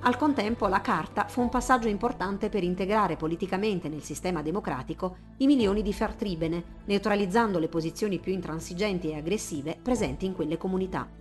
Al 0.03 0.17
contempo 0.17 0.67
la 0.67 0.81
Carta 0.81 1.27
fu 1.27 1.41
un 1.41 1.49
passaggio 1.49 1.87
importante 1.87 2.49
per 2.49 2.63
integrare 2.63 3.17
politicamente 3.17 3.87
nel 3.89 4.01
sistema 4.01 4.41
democratico 4.41 5.17
i 5.37 5.45
milioni 5.45 5.83
di 5.83 5.95
Vertriebene, 5.97 6.63
neutralizzando 6.85 7.59
le 7.59 7.67
posizioni 7.67 8.19
più 8.19 8.31
intransigenti 8.31 9.09
e 9.09 9.17
aggressive 9.17 9.77
presenti 9.79 10.25
in 10.25 10.33
quelle 10.33 10.57
comunità. 10.57 11.20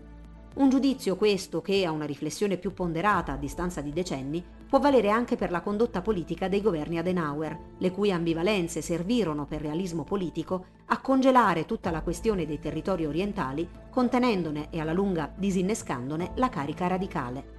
Un 0.52 0.68
giudizio 0.68 1.14
questo 1.14 1.60
che, 1.60 1.84
a 1.84 1.92
una 1.92 2.06
riflessione 2.06 2.56
più 2.56 2.74
ponderata 2.74 3.32
a 3.32 3.36
distanza 3.36 3.80
di 3.80 3.92
decenni, 3.92 4.44
può 4.68 4.80
valere 4.80 5.08
anche 5.08 5.36
per 5.36 5.52
la 5.52 5.60
condotta 5.60 6.02
politica 6.02 6.48
dei 6.48 6.60
governi 6.60 6.98
Adenauer, 6.98 7.56
le 7.78 7.90
cui 7.92 8.10
ambivalenze 8.10 8.82
servirono 8.82 9.46
per 9.46 9.60
realismo 9.60 10.02
politico 10.02 10.66
a 10.86 11.00
congelare 11.00 11.66
tutta 11.66 11.92
la 11.92 12.02
questione 12.02 12.46
dei 12.46 12.58
territori 12.58 13.06
orientali, 13.06 13.68
contenendone 13.90 14.70
e 14.70 14.80
alla 14.80 14.92
lunga 14.92 15.32
disinnescandone 15.34 16.32
la 16.34 16.48
carica 16.48 16.88
radicale. 16.88 17.58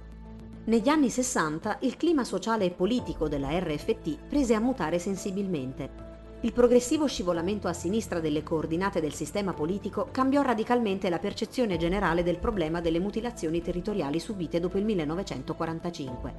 Negli 0.64 0.88
anni 0.88 1.08
60 1.08 1.78
il 1.80 1.96
clima 1.96 2.24
sociale 2.24 2.66
e 2.66 2.70
politico 2.70 3.26
della 3.26 3.58
RFT 3.58 4.18
prese 4.28 4.54
a 4.54 4.60
mutare 4.60 4.98
sensibilmente 4.98 6.11
il 6.44 6.52
progressivo 6.52 7.06
scivolamento 7.06 7.68
a 7.68 7.72
sinistra 7.72 8.18
delle 8.18 8.42
coordinate 8.42 9.00
del 9.00 9.12
sistema 9.12 9.52
politico 9.52 10.08
cambiò 10.10 10.42
radicalmente 10.42 11.08
la 11.08 11.20
percezione 11.20 11.76
generale 11.76 12.24
del 12.24 12.38
problema 12.38 12.80
delle 12.80 12.98
mutilazioni 12.98 13.62
territoriali 13.62 14.18
subite 14.18 14.58
dopo 14.58 14.76
il 14.76 14.84
1945. 14.84 16.34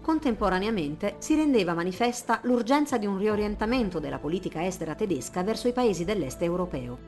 Contemporaneamente 0.00 1.16
si 1.18 1.34
rendeva 1.34 1.74
manifesta 1.74 2.40
l'urgenza 2.44 2.96
di 2.96 3.04
un 3.04 3.18
riorientamento 3.18 3.98
della 3.98 4.18
politica 4.18 4.64
estera 4.64 4.94
tedesca 4.94 5.42
verso 5.42 5.68
i 5.68 5.72
paesi 5.72 6.06
dell'est 6.06 6.40
europeo. 6.40 6.98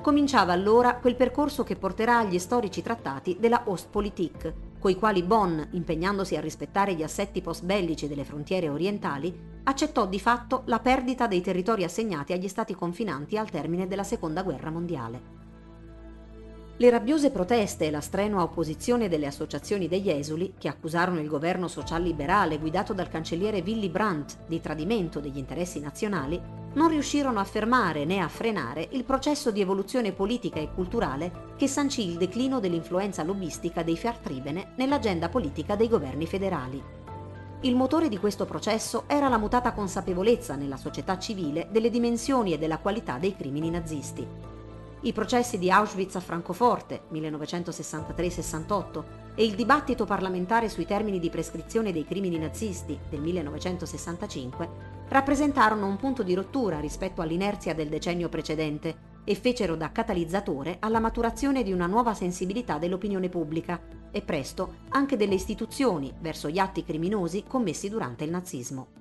Cominciava 0.00 0.54
allora 0.54 0.94
quel 0.94 1.14
percorso 1.14 1.62
che 1.62 1.76
porterà 1.76 2.16
agli 2.16 2.38
storici 2.38 2.80
trattati 2.80 3.36
della 3.38 3.64
Ostpolitik, 3.66 4.69
coi 4.80 4.96
quali 4.96 5.22
Bonn, 5.22 5.60
impegnandosi 5.72 6.36
a 6.36 6.40
rispettare 6.40 6.94
gli 6.94 7.02
assetti 7.02 7.42
post-bellici 7.42 8.08
delle 8.08 8.24
frontiere 8.24 8.70
orientali, 8.70 9.32
accettò 9.64 10.06
di 10.06 10.18
fatto 10.18 10.62
la 10.64 10.80
perdita 10.80 11.26
dei 11.26 11.42
territori 11.42 11.84
assegnati 11.84 12.32
agli 12.32 12.48
stati 12.48 12.74
confinanti 12.74 13.36
al 13.36 13.50
termine 13.50 13.86
della 13.86 14.04
Seconda 14.04 14.42
Guerra 14.42 14.70
Mondiale. 14.70 15.38
Le 16.78 16.88
rabbiose 16.88 17.30
proteste 17.30 17.86
e 17.86 17.90
la 17.90 18.00
strenua 18.00 18.42
opposizione 18.42 19.10
delle 19.10 19.26
associazioni 19.26 19.86
degli 19.86 20.08
esuli, 20.08 20.54
che 20.56 20.68
accusarono 20.68 21.20
il 21.20 21.28
governo 21.28 21.68
social-liberale 21.68 22.58
guidato 22.58 22.94
dal 22.94 23.10
cancelliere 23.10 23.62
Willy 23.62 23.90
Brandt 23.90 24.38
di 24.46 24.62
tradimento 24.62 25.20
degli 25.20 25.36
interessi 25.36 25.78
nazionali, 25.78 26.40
non 26.72 26.88
riuscirono 26.88 27.40
a 27.40 27.44
fermare 27.44 28.04
né 28.04 28.20
a 28.20 28.28
frenare 28.28 28.88
il 28.92 29.04
processo 29.04 29.50
di 29.50 29.60
evoluzione 29.60 30.12
politica 30.12 30.60
e 30.60 30.72
culturale 30.72 31.54
che 31.56 31.66
sancì 31.66 32.08
il 32.08 32.16
declino 32.16 32.60
dell'influenza 32.60 33.22
lobbistica 33.22 33.82
dei 33.82 33.98
Vertriebene 34.00 34.72
nell'agenda 34.76 35.28
politica 35.28 35.74
dei 35.74 35.88
governi 35.88 36.26
federali. 36.26 36.82
Il 37.62 37.76
motore 37.76 38.08
di 38.08 38.18
questo 38.18 38.46
processo 38.46 39.04
era 39.06 39.28
la 39.28 39.38
mutata 39.38 39.72
consapevolezza 39.72 40.54
nella 40.54 40.76
società 40.76 41.18
civile 41.18 41.68
delle 41.70 41.90
dimensioni 41.90 42.52
e 42.54 42.58
della 42.58 42.78
qualità 42.78 43.18
dei 43.18 43.36
crimini 43.36 43.70
nazisti 43.70 44.50
i 45.02 45.12
processi 45.14 45.58
di 45.58 45.70
Auschwitz 45.70 46.16
a 46.16 46.20
Francoforte 46.20 47.04
1963-68 47.10 49.02
e 49.34 49.44
il 49.44 49.54
dibattito 49.54 50.04
parlamentare 50.04 50.68
sui 50.68 50.84
termini 50.84 51.18
di 51.18 51.30
prescrizione 51.30 51.90
dei 51.90 52.04
crimini 52.04 52.38
nazisti 52.38 52.98
del 53.08 53.20
1965 53.20 54.98
rappresentarono 55.10 55.86
un 55.86 55.96
punto 55.96 56.22
di 56.22 56.34
rottura 56.34 56.78
rispetto 56.78 57.20
all'inerzia 57.20 57.74
del 57.74 57.88
decennio 57.88 58.28
precedente 58.28 59.08
e 59.24 59.34
fecero 59.34 59.74
da 59.74 59.90
catalizzatore 59.90 60.76
alla 60.78 61.00
maturazione 61.00 61.64
di 61.64 61.72
una 61.72 61.86
nuova 61.86 62.14
sensibilità 62.14 62.78
dell'opinione 62.78 63.28
pubblica 63.28 63.80
e 64.12 64.22
presto 64.22 64.76
anche 64.90 65.16
delle 65.16 65.34
istituzioni 65.34 66.12
verso 66.20 66.48
gli 66.48 66.58
atti 66.58 66.84
criminosi 66.84 67.44
commessi 67.46 67.88
durante 67.88 68.22
il 68.22 68.30
nazismo. 68.30 68.99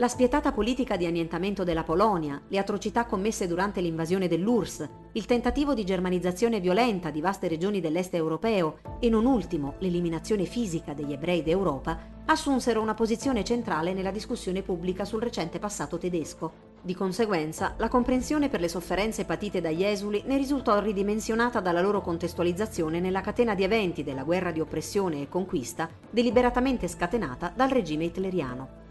La 0.00 0.06
spietata 0.06 0.52
politica 0.52 0.96
di 0.96 1.06
annientamento 1.06 1.64
della 1.64 1.82
Polonia, 1.82 2.40
le 2.46 2.58
atrocità 2.58 3.04
commesse 3.04 3.48
durante 3.48 3.80
l'invasione 3.80 4.28
dell'URSS, 4.28 4.88
il 5.14 5.26
tentativo 5.26 5.74
di 5.74 5.84
germanizzazione 5.84 6.60
violenta 6.60 7.10
di 7.10 7.20
vaste 7.20 7.48
regioni 7.48 7.80
dell'est 7.80 8.14
europeo 8.14 8.78
e 9.00 9.08
non 9.08 9.26
ultimo 9.26 9.74
l'eliminazione 9.78 10.44
fisica 10.44 10.92
degli 10.92 11.12
ebrei 11.12 11.42
d'Europa 11.42 11.98
assunsero 12.26 12.80
una 12.80 12.94
posizione 12.94 13.42
centrale 13.42 13.92
nella 13.92 14.12
discussione 14.12 14.62
pubblica 14.62 15.04
sul 15.04 15.20
recente 15.20 15.58
passato 15.58 15.98
tedesco. 15.98 16.52
Di 16.80 16.94
conseguenza, 16.94 17.74
la 17.76 17.88
comprensione 17.88 18.48
per 18.48 18.60
le 18.60 18.68
sofferenze 18.68 19.24
patite 19.24 19.60
dagli 19.60 19.82
esuli 19.82 20.22
ne 20.26 20.36
risultò 20.36 20.78
ridimensionata 20.78 21.58
dalla 21.58 21.80
loro 21.80 22.02
contestualizzazione 22.02 23.00
nella 23.00 23.20
catena 23.20 23.56
di 23.56 23.64
eventi 23.64 24.04
della 24.04 24.22
guerra 24.22 24.52
di 24.52 24.60
oppressione 24.60 25.22
e 25.22 25.28
conquista 25.28 25.88
deliberatamente 26.08 26.86
scatenata 26.86 27.52
dal 27.52 27.70
regime 27.70 28.04
hitleriano. 28.04 28.86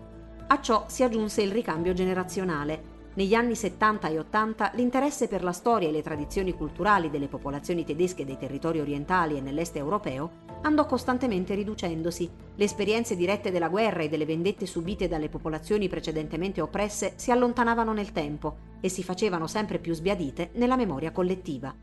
A 0.50 0.62
ciò 0.62 0.86
si 0.88 1.04
aggiunse 1.04 1.42
il 1.42 1.52
ricambio 1.52 1.92
generazionale. 1.92 2.96
negli 3.18 3.34
anni 3.34 3.56
70 3.56 4.08
e 4.10 4.20
80 4.20 4.72
l'interesse 4.76 5.28
per 5.28 5.44
la 5.44 5.52
storia 5.52 5.90
e 5.90 5.92
le 5.92 6.04
tradizioni 6.04 6.54
culturali 6.54 7.10
delle 7.10 7.28
popolazioni 7.28 7.84
tedesche 7.84 8.26
dei 8.26 8.38
territori 8.38 8.80
orientali 8.80 9.36
e 9.36 9.42
nell'est 9.42 9.76
europeo 9.76 10.46
andò 10.62 10.86
costantemente 10.86 11.56
riducendosi. 11.56 12.30
Le 12.56 12.64
esperienze 12.64 13.16
dirette 13.16 13.52
della 13.52 13.70
guerra 13.70 14.04
e 14.04 14.08
delle 14.08 14.26
vendette 14.26 14.66
subite 14.66 15.08
dalle 15.08 15.30
popolazioni 15.30 15.90
precedentemente 15.90 16.62
oppresse 16.62 17.14
si 17.16 17.32
allontanavano 17.32 17.92
nel 17.92 18.14
tempo 18.14 18.58
e 18.80 18.88
si 18.88 19.04
facevano 19.04 19.48
sempre 19.48 19.80
più 19.80 19.94
sbiadite 19.94 20.52
nella 20.54 20.78
memoria 20.78 21.12
collettiva. 21.12 21.76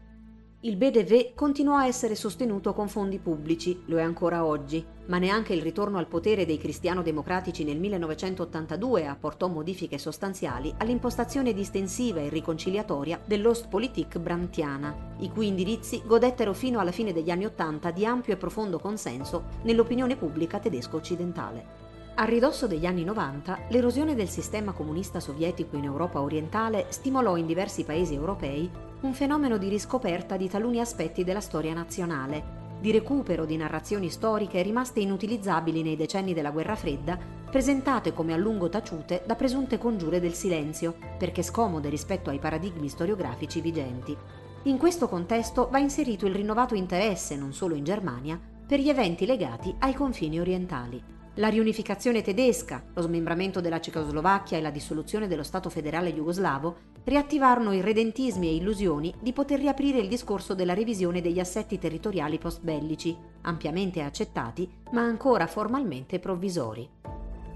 Il 0.64 0.77
BDV 0.77 1.35
continuò 1.35 1.77
a 1.77 1.87
essere 1.87 2.14
sostenuto 2.14 2.72
con 2.72 2.88
fondi 2.88 3.18
pubblici, 3.18 3.83
lo 3.85 3.98
è 3.98 4.03
ancora 4.03 4.46
oggi, 4.46 4.83
ma 5.09 5.18
neanche 5.18 5.53
il 5.53 5.61
ritorno 5.61 5.98
al 5.98 6.07
potere 6.07 6.46
dei 6.46 6.57
cristiano-democratici 6.57 7.64
nel 7.64 7.79
1982 7.79 9.07
apportò 9.07 9.48
modifiche 9.48 9.98
sostanziali 9.98 10.72
all'impostazione 10.79 11.53
distensiva 11.53 12.20
e 12.20 12.31
riconciliatoria 12.31 13.20
dell'Ostpolitik 13.22 14.18
brantiana, 14.18 15.16
i 15.18 15.29
cui 15.29 15.48
indirizzi 15.48 16.00
godettero 16.07 16.55
fino 16.55 16.81
alla 16.81 16.92
fine 16.92 17.12
degli 17.12 17.29
anni 17.29 17.44
Ottanta 17.44 17.90
di 17.90 18.07
ampio 18.07 18.33
e 18.33 18.38
profondo 18.38 18.79
consenso 18.79 19.44
nell'opinione 19.64 20.16
pubblica 20.16 20.59
tedesco-occidentale. 20.61 21.83
A 22.16 22.27
ridosso 22.27 22.68
degli 22.68 22.87
anni 22.87 23.03
90, 23.03 23.66
l'erosione 23.70 24.14
del 24.14 24.29
sistema 24.29 24.70
comunista 24.70 25.18
sovietico 25.18 25.74
in 25.74 25.83
Europa 25.83 26.20
orientale 26.20 26.87
stimolò 26.90 27.37
in 27.37 27.44
diversi 27.44 27.83
paesi 27.83 28.14
europei 28.14 28.70
un 29.00 29.12
fenomeno 29.12 29.59
di 29.59 29.68
riscoperta 29.68 30.37
di 30.37 30.48
taluni 30.48 30.79
aspetti 30.79 31.24
della 31.24 31.40
storia 31.40 31.74
nazionale, 31.74 32.62
di 32.81 32.92
recupero 32.92 33.44
di 33.44 33.57
narrazioni 33.57 34.11
storiche 34.11 34.62
rimaste 34.62 35.00
inutilizzabili 35.00 35.83
nei 35.83 35.96
decenni 35.96 36.35
della 36.35 36.53
guerra 36.53 36.77
fredda, 36.77 37.18
presentate 37.50 38.12
come 38.12 38.33
a 38.33 38.37
lungo 38.37 38.68
taciute 38.68 39.24
da 39.27 39.35
presunte 39.35 39.77
congiure 39.77 40.20
del 40.20 40.35
silenzio, 40.35 40.94
perché 41.18 41.42
scomode 41.42 41.88
rispetto 41.88 42.31
ai 42.31 42.38
paradigmi 42.38 42.88
storiografici 42.88 43.61
vigenti. 43.61 44.16
In 44.62 44.79
questo 44.79 45.09
contesto 45.09 45.68
va 45.68 45.79
inserito 45.79 46.27
il 46.27 46.35
rinnovato 46.37 46.77
interesse, 46.77 47.35
non 47.35 47.53
solo 47.53 47.74
in 47.74 47.83
Germania, 47.83 48.40
per 48.64 48.79
gli 48.79 48.88
eventi 48.88 49.27
legati 49.27 49.74
ai 49.81 49.94
confini 49.94 50.38
orientali. 50.38 51.14
La 51.38 51.48
riunificazione 51.48 52.22
tedesca, 52.22 52.80
lo 52.94 53.02
smembramento 53.02 53.60
della 53.60 53.80
Cecoslovacchia 53.80 54.56
e 54.56 54.60
la 54.60 54.70
dissoluzione 54.70 55.26
dello 55.26 55.42
Stato 55.42 55.68
federale 55.68 56.14
jugoslavo 56.14 56.76
riattivarono 57.02 57.72
irredentismi 57.72 58.46
e 58.46 58.54
illusioni 58.54 59.12
di 59.18 59.32
poter 59.32 59.58
riaprire 59.58 59.98
il 59.98 60.06
discorso 60.06 60.54
della 60.54 60.74
revisione 60.74 61.20
degli 61.20 61.40
assetti 61.40 61.76
territoriali 61.76 62.38
post-bellici, 62.38 63.16
ampiamente 63.42 64.02
accettati 64.02 64.70
ma 64.92 65.00
ancora 65.02 65.48
formalmente 65.48 66.20
provvisori. 66.20 66.88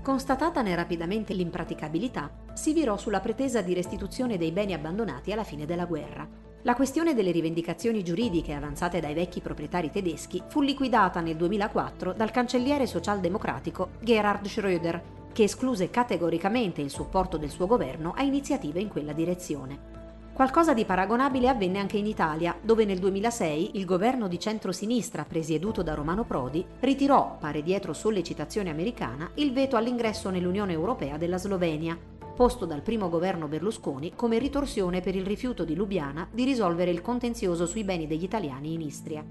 Constatatane 0.03 0.75
rapidamente 0.75 1.33
l'impraticabilità, 1.33 2.33
si 2.55 2.73
virò 2.73 2.97
sulla 2.97 3.21
pretesa 3.21 3.63
di 3.63 3.75
restituzione 3.75 4.37
dei 4.39 4.51
beni 4.51 4.73
abbandonati 4.73 5.31
alla 5.31 5.45
fine 5.45 5.67
della 5.67 5.85
guerra, 5.85 6.29
la 6.63 6.75
questione 6.75 7.15
delle 7.15 7.31
rivendicazioni 7.31 8.03
giuridiche 8.03 8.53
avanzate 8.53 8.99
dai 8.99 9.15
vecchi 9.15 9.41
proprietari 9.41 9.93
tedeschi 9.93 10.43
fu 10.49 10.61
liquidata 10.61 11.21
nel 11.21 11.37
2004 11.37 12.13
dal 12.13 12.33
cancelliere 12.33 12.87
socialdemocratico 12.87 13.91
Gerhard 14.01 14.45
Schröder, 14.45 15.01
che 15.33 15.45
escluse 15.45 15.89
categoricamente 15.89 16.81
il 16.81 16.91
supporto 16.91 17.37
del 17.37 17.51
suo 17.51 17.69
governo 17.69 18.13
a 18.17 18.23
iniziative 18.23 18.81
in 18.81 18.89
quella 18.89 19.13
direzione. 19.13 19.97
Qualcosa 20.33 20.75
di 20.75 20.85
paragonabile 20.85 21.49
avvenne 21.49 21.79
anche 21.79 21.97
in 21.97 22.07
Italia, 22.07 22.57
dove 22.61 22.85
nel 22.85 22.99
2006 22.99 23.79
il 23.79 23.85
governo 23.85 24.27
di 24.27 24.39
centrosinistra 24.39 25.25
presieduto 25.25 25.83
da 25.83 25.95
Romano 25.95 26.25
Prodi 26.25 26.65
ritirò, 26.81 27.37
pare 27.39 27.63
dietro 27.63 27.93
sollecitazione 27.93 28.71
americana, 28.71 29.31
il 29.35 29.53
veto 29.53 29.77
all'ingresso 29.77 30.31
nell'Unione 30.31 30.73
Europea 30.73 31.17
della 31.17 31.39
Slovenia, 31.39 31.99
posto 32.39 32.67
dal 32.67 32.83
primo 32.83 33.09
governo 33.09 33.49
Berlusconi 33.49 34.13
come 34.15 34.39
ritorsione 34.39 35.01
per 35.01 35.17
il 35.17 35.27
rifiuto 35.27 35.65
di 35.65 35.75
Lubiana 35.75 36.29
di 36.31 36.45
risolvere 36.45 36.93
il 36.93 37.01
contenzioso 37.01 37.67
sui 37.67 37.83
beni 37.83 38.07
degli 38.07 38.23
italiani 38.23 38.75
in 38.75 38.81
Istria. 38.81 39.25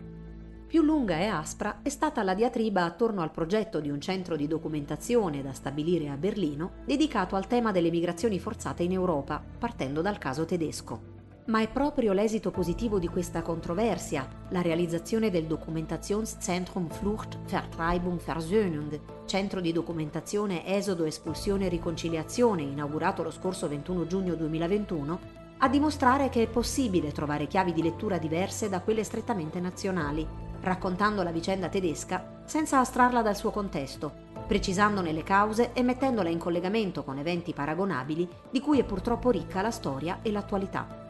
Più 0.68 0.82
lunga 0.82 1.18
e 1.18 1.28
aspra 1.28 1.80
è 1.84 1.88
stata 1.88 2.22
la 2.22 2.34
diatriba 2.34 2.84
attorno 2.84 3.22
al 3.22 3.32
progetto 3.32 3.80
di 3.80 3.90
un 3.90 4.02
centro 4.02 4.36
di 4.36 4.46
documentazione 4.46 5.42
da 5.42 5.54
stabilire 5.54 6.10
a 6.10 6.18
Berlino 6.18 6.72
dedicato 6.84 7.38
al 7.38 7.48
tema 7.48 7.72
delle 7.72 7.92
migrazioni 7.92 8.40
forzate 8.40 8.84
in 8.84 8.92
Europa, 8.92 9.42
partendo 9.58 10.02
dal 10.02 10.18
caso 10.18 10.44
tedesco. 10.44 11.17
Ma 11.48 11.62
è 11.62 11.70
proprio 11.70 12.12
l'esito 12.12 12.52
positivo 12.52 13.00
di 13.00 13.08
questa 13.08 13.42
controversia, 13.42 14.28
la 14.50 14.62
realizzazione 14.62 15.30
del 15.30 15.46
Dokumentationszentrum 15.46 16.90
Flucht, 16.90 17.38
Vertreibung, 17.46 18.20
Versöhnung, 18.20 19.00
centro 19.26 19.62
di 19.62 19.72
documentazione 19.72 20.66
Esodo, 20.66 21.06
Espulsione 21.06 21.68
e 21.68 21.70
Riconciliazione, 21.70 22.64
inaugurato 22.64 23.24
lo 23.24 23.32
scorso 23.32 23.70
21 23.70 24.08
giugno 24.08 24.36
2021, 24.36 25.20
a 25.60 25.70
dimostrare 25.70 26.28
che 26.28 26.44
è 26.44 26.48
possibile 26.48 27.14
trovare 27.14 27.48
chiavi 27.48 27.72
di 27.72 27.82
lettura 27.82 28.18
diverse 28.18 28.68
da 28.68 28.82
quelle 28.82 29.06
strettamente 29.06 29.62
nazionali, 29.62 30.28
raccontando 30.60 31.24
la 31.24 31.32
vicenda 31.32 31.70
tedesca 31.70 32.42
senza 32.44 32.80
astrarla 32.80 33.22
dal 33.22 33.38
suo 33.38 33.52
contesto, 33.52 34.12
precisandone 34.46 35.14
le 35.14 35.24
cause 35.24 35.72
e 35.72 35.82
mettendola 35.82 36.28
in 36.28 36.40
collegamento 36.40 37.06
con 37.06 37.18
eventi 37.20 37.54
paragonabili 37.54 38.28
di 38.52 38.60
cui 38.60 38.80
è 38.80 38.84
purtroppo 38.84 39.32
ricca 39.32 39.62
la 39.62 39.72
storia 39.72 40.20
e 40.22 40.32
l'attualità. 40.32 41.07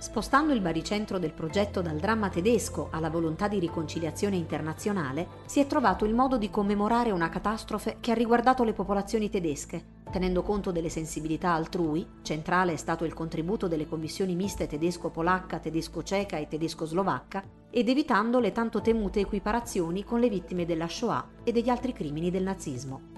Spostando 0.00 0.52
il 0.52 0.60
baricentro 0.60 1.18
del 1.18 1.32
progetto 1.32 1.82
dal 1.82 1.96
dramma 1.96 2.28
tedesco 2.28 2.86
alla 2.92 3.10
volontà 3.10 3.48
di 3.48 3.58
riconciliazione 3.58 4.36
internazionale, 4.36 5.26
si 5.46 5.58
è 5.58 5.66
trovato 5.66 6.04
il 6.04 6.14
modo 6.14 6.38
di 6.38 6.50
commemorare 6.50 7.10
una 7.10 7.28
catastrofe 7.28 7.96
che 7.98 8.12
ha 8.12 8.14
riguardato 8.14 8.62
le 8.62 8.74
popolazioni 8.74 9.28
tedesche, 9.28 9.96
tenendo 10.08 10.42
conto 10.42 10.70
delle 10.70 10.88
sensibilità 10.88 11.52
altrui, 11.52 12.06
centrale 12.22 12.74
è 12.74 12.76
stato 12.76 13.04
il 13.04 13.12
contributo 13.12 13.66
delle 13.66 13.88
commissioni 13.88 14.36
miste 14.36 14.68
tedesco-polacca, 14.68 15.58
tedesco-ceca 15.58 16.36
e 16.36 16.46
tedesco-slovacca, 16.46 17.42
ed 17.68 17.88
evitando 17.88 18.38
le 18.38 18.52
tanto 18.52 18.80
temute 18.80 19.18
equiparazioni 19.18 20.04
con 20.04 20.20
le 20.20 20.28
vittime 20.28 20.64
della 20.64 20.88
Shoah 20.88 21.28
e 21.42 21.50
degli 21.50 21.68
altri 21.68 21.92
crimini 21.92 22.30
del 22.30 22.44
nazismo. 22.44 23.17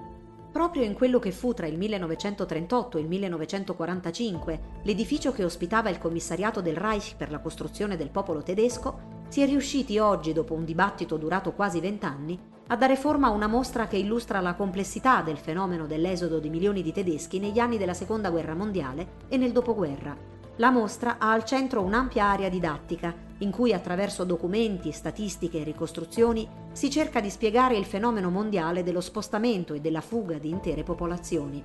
Proprio 0.53 0.83
in 0.83 0.95
quello 0.95 1.21
che 1.21 1.31
fu 1.31 1.55
tra 1.55 1.69
il 1.69 1.79
1938 1.79 2.99
e 2.99 3.01
il 3.01 3.07
1945 3.07 4.61
l'edificio 4.83 5.31
che 5.31 5.45
ospitava 5.45 5.91
il 5.91 5.99
commissariato 5.99 6.61
del 6.61 6.77
Reich 6.77 7.15
per 7.17 7.31
la 7.31 7.39
costruzione 7.39 7.97
del 7.97 8.11
popolo 8.11 8.43
tedesco, 8.43 9.19
si 9.29 9.43
è 9.43 9.47
riusciti 9.47 9.99
oggi, 9.99 10.33
dopo 10.33 10.55
un 10.55 10.65
dibattito 10.65 11.17
durato 11.17 11.53
quasi 11.53 11.79
vent'anni, 11.79 12.37
a 12.67 12.77
dare 12.77 12.97
forma 12.97 13.29
a 13.29 13.31
una 13.31 13.47
mostra 13.47 13.87
che 13.87 13.97
illustra 13.97 14.41
la 14.41 14.55
complessità 14.55 15.23
del 15.23 15.39
fenomeno 15.39 15.87
dell'esodo 15.87 16.41
di 16.41 16.51
milioni 16.51 16.83
di 16.83 16.93
tedeschi 16.93 17.39
negli 17.39 17.61
anni 17.61 17.79
della 17.79 17.95
Seconda 17.95 18.31
Guerra 18.31 18.55
Mondiale 18.55 19.13
e 19.29 19.37
nel 19.37 19.53
dopoguerra. 19.53 20.40
La 20.61 20.69
mostra 20.69 21.17
ha 21.17 21.33
al 21.33 21.45
centro 21.45 21.81
un'ampia 21.81 22.27
area 22.27 22.51
didattica 22.51 23.15
in 23.39 23.51
cui 23.51 23.73
attraverso 23.73 24.25
documenti, 24.25 24.93
statistiche 24.93 25.61
e 25.61 25.65
ricostruzioni 25.65 26.47
si 26.73 26.91
cerca 26.91 27.23
di 27.23 27.31
spiegare 27.31 27.79
il 27.79 27.87
fenomeno 27.87 28.29
mondiale 28.29 28.83
dello 28.83 29.01
spostamento 29.01 29.73
e 29.73 29.81
della 29.81 30.03
fuga 30.03 30.37
di 30.37 30.51
intere 30.51 30.83
popolazioni. 30.83 31.65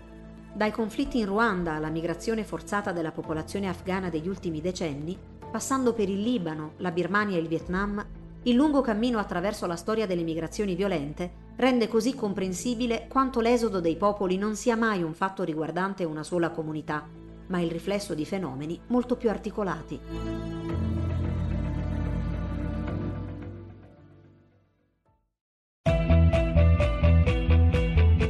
Dai 0.54 0.72
conflitti 0.72 1.20
in 1.20 1.26
Ruanda 1.26 1.74
alla 1.74 1.90
migrazione 1.90 2.46
forzata 2.46 2.94
della 2.94 3.12
popolazione 3.12 3.68
afghana 3.68 4.10
degli 4.10 4.30
ultimi 4.30 4.62
decenni, 4.62 5.18
passando 5.52 5.92
per 5.92 6.08
il 6.08 6.22
Libano, 6.22 6.76
la 6.78 6.92
Birmania 6.92 7.36
e 7.36 7.42
il 7.42 7.50
Vietnam, 7.50 8.02
il 8.44 8.56
lungo 8.56 8.80
cammino 8.80 9.20
attraverso 9.20 9.66
la 9.66 9.76
storia 9.76 10.08
delle 10.08 10.24
migrazioni 10.24 10.74
violente 10.74 11.44
rende 11.58 11.90
così 11.90 12.16
comprensibile 12.16 13.08
quanto 13.10 13.42
l'esodo 13.42 13.82
dei 13.82 13.98
popoli 13.98 14.38
non 14.38 14.56
sia 14.56 14.78
mai 14.78 15.04
un 15.04 15.14
fatto 15.14 15.44
riguardante 15.44 16.06
una 16.06 16.24
sola 16.24 16.52
comunità, 16.52 17.25
ma 17.48 17.60
il 17.60 17.72
riflesso 17.72 18.14
di 18.14 18.26
fenomeni 18.26 18.80
molto 18.88 19.16
più 19.16 19.30
articolati. 19.30 20.00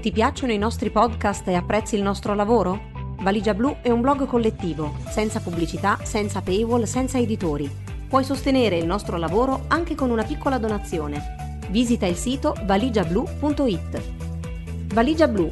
Ti 0.06 0.12
piacciono 0.12 0.52
i 0.52 0.60
nostri 0.60 0.92
podcast 0.92 1.48
e 1.48 1.56
apprezzi 1.56 1.96
il 1.96 2.04
nostro 2.04 2.36
lavoro? 2.36 2.94
Valigia 3.22 3.56
Blu 3.56 3.78
è 3.82 3.90
un 3.90 4.02
blog 4.02 4.28
collettivo, 4.28 4.98
senza 5.10 5.40
pubblicità, 5.40 5.98
senza 6.04 6.42
paywall, 6.42 6.84
senza 6.84 7.18
editori. 7.18 7.68
Puoi 8.08 8.24
sostenere 8.24 8.78
il 8.78 8.86
nostro 8.86 9.18
lavoro 9.18 9.64
anche 9.68 9.96
con 9.96 10.12
una 10.12 10.24
piccola 10.24 10.60
donazione. 10.60 11.58
Visita 11.70 12.06
il 12.06 12.18
sito 12.18 12.56
valigiablu.it. 12.66 14.02
Valigia 14.94 15.28
Blu, 15.28 15.52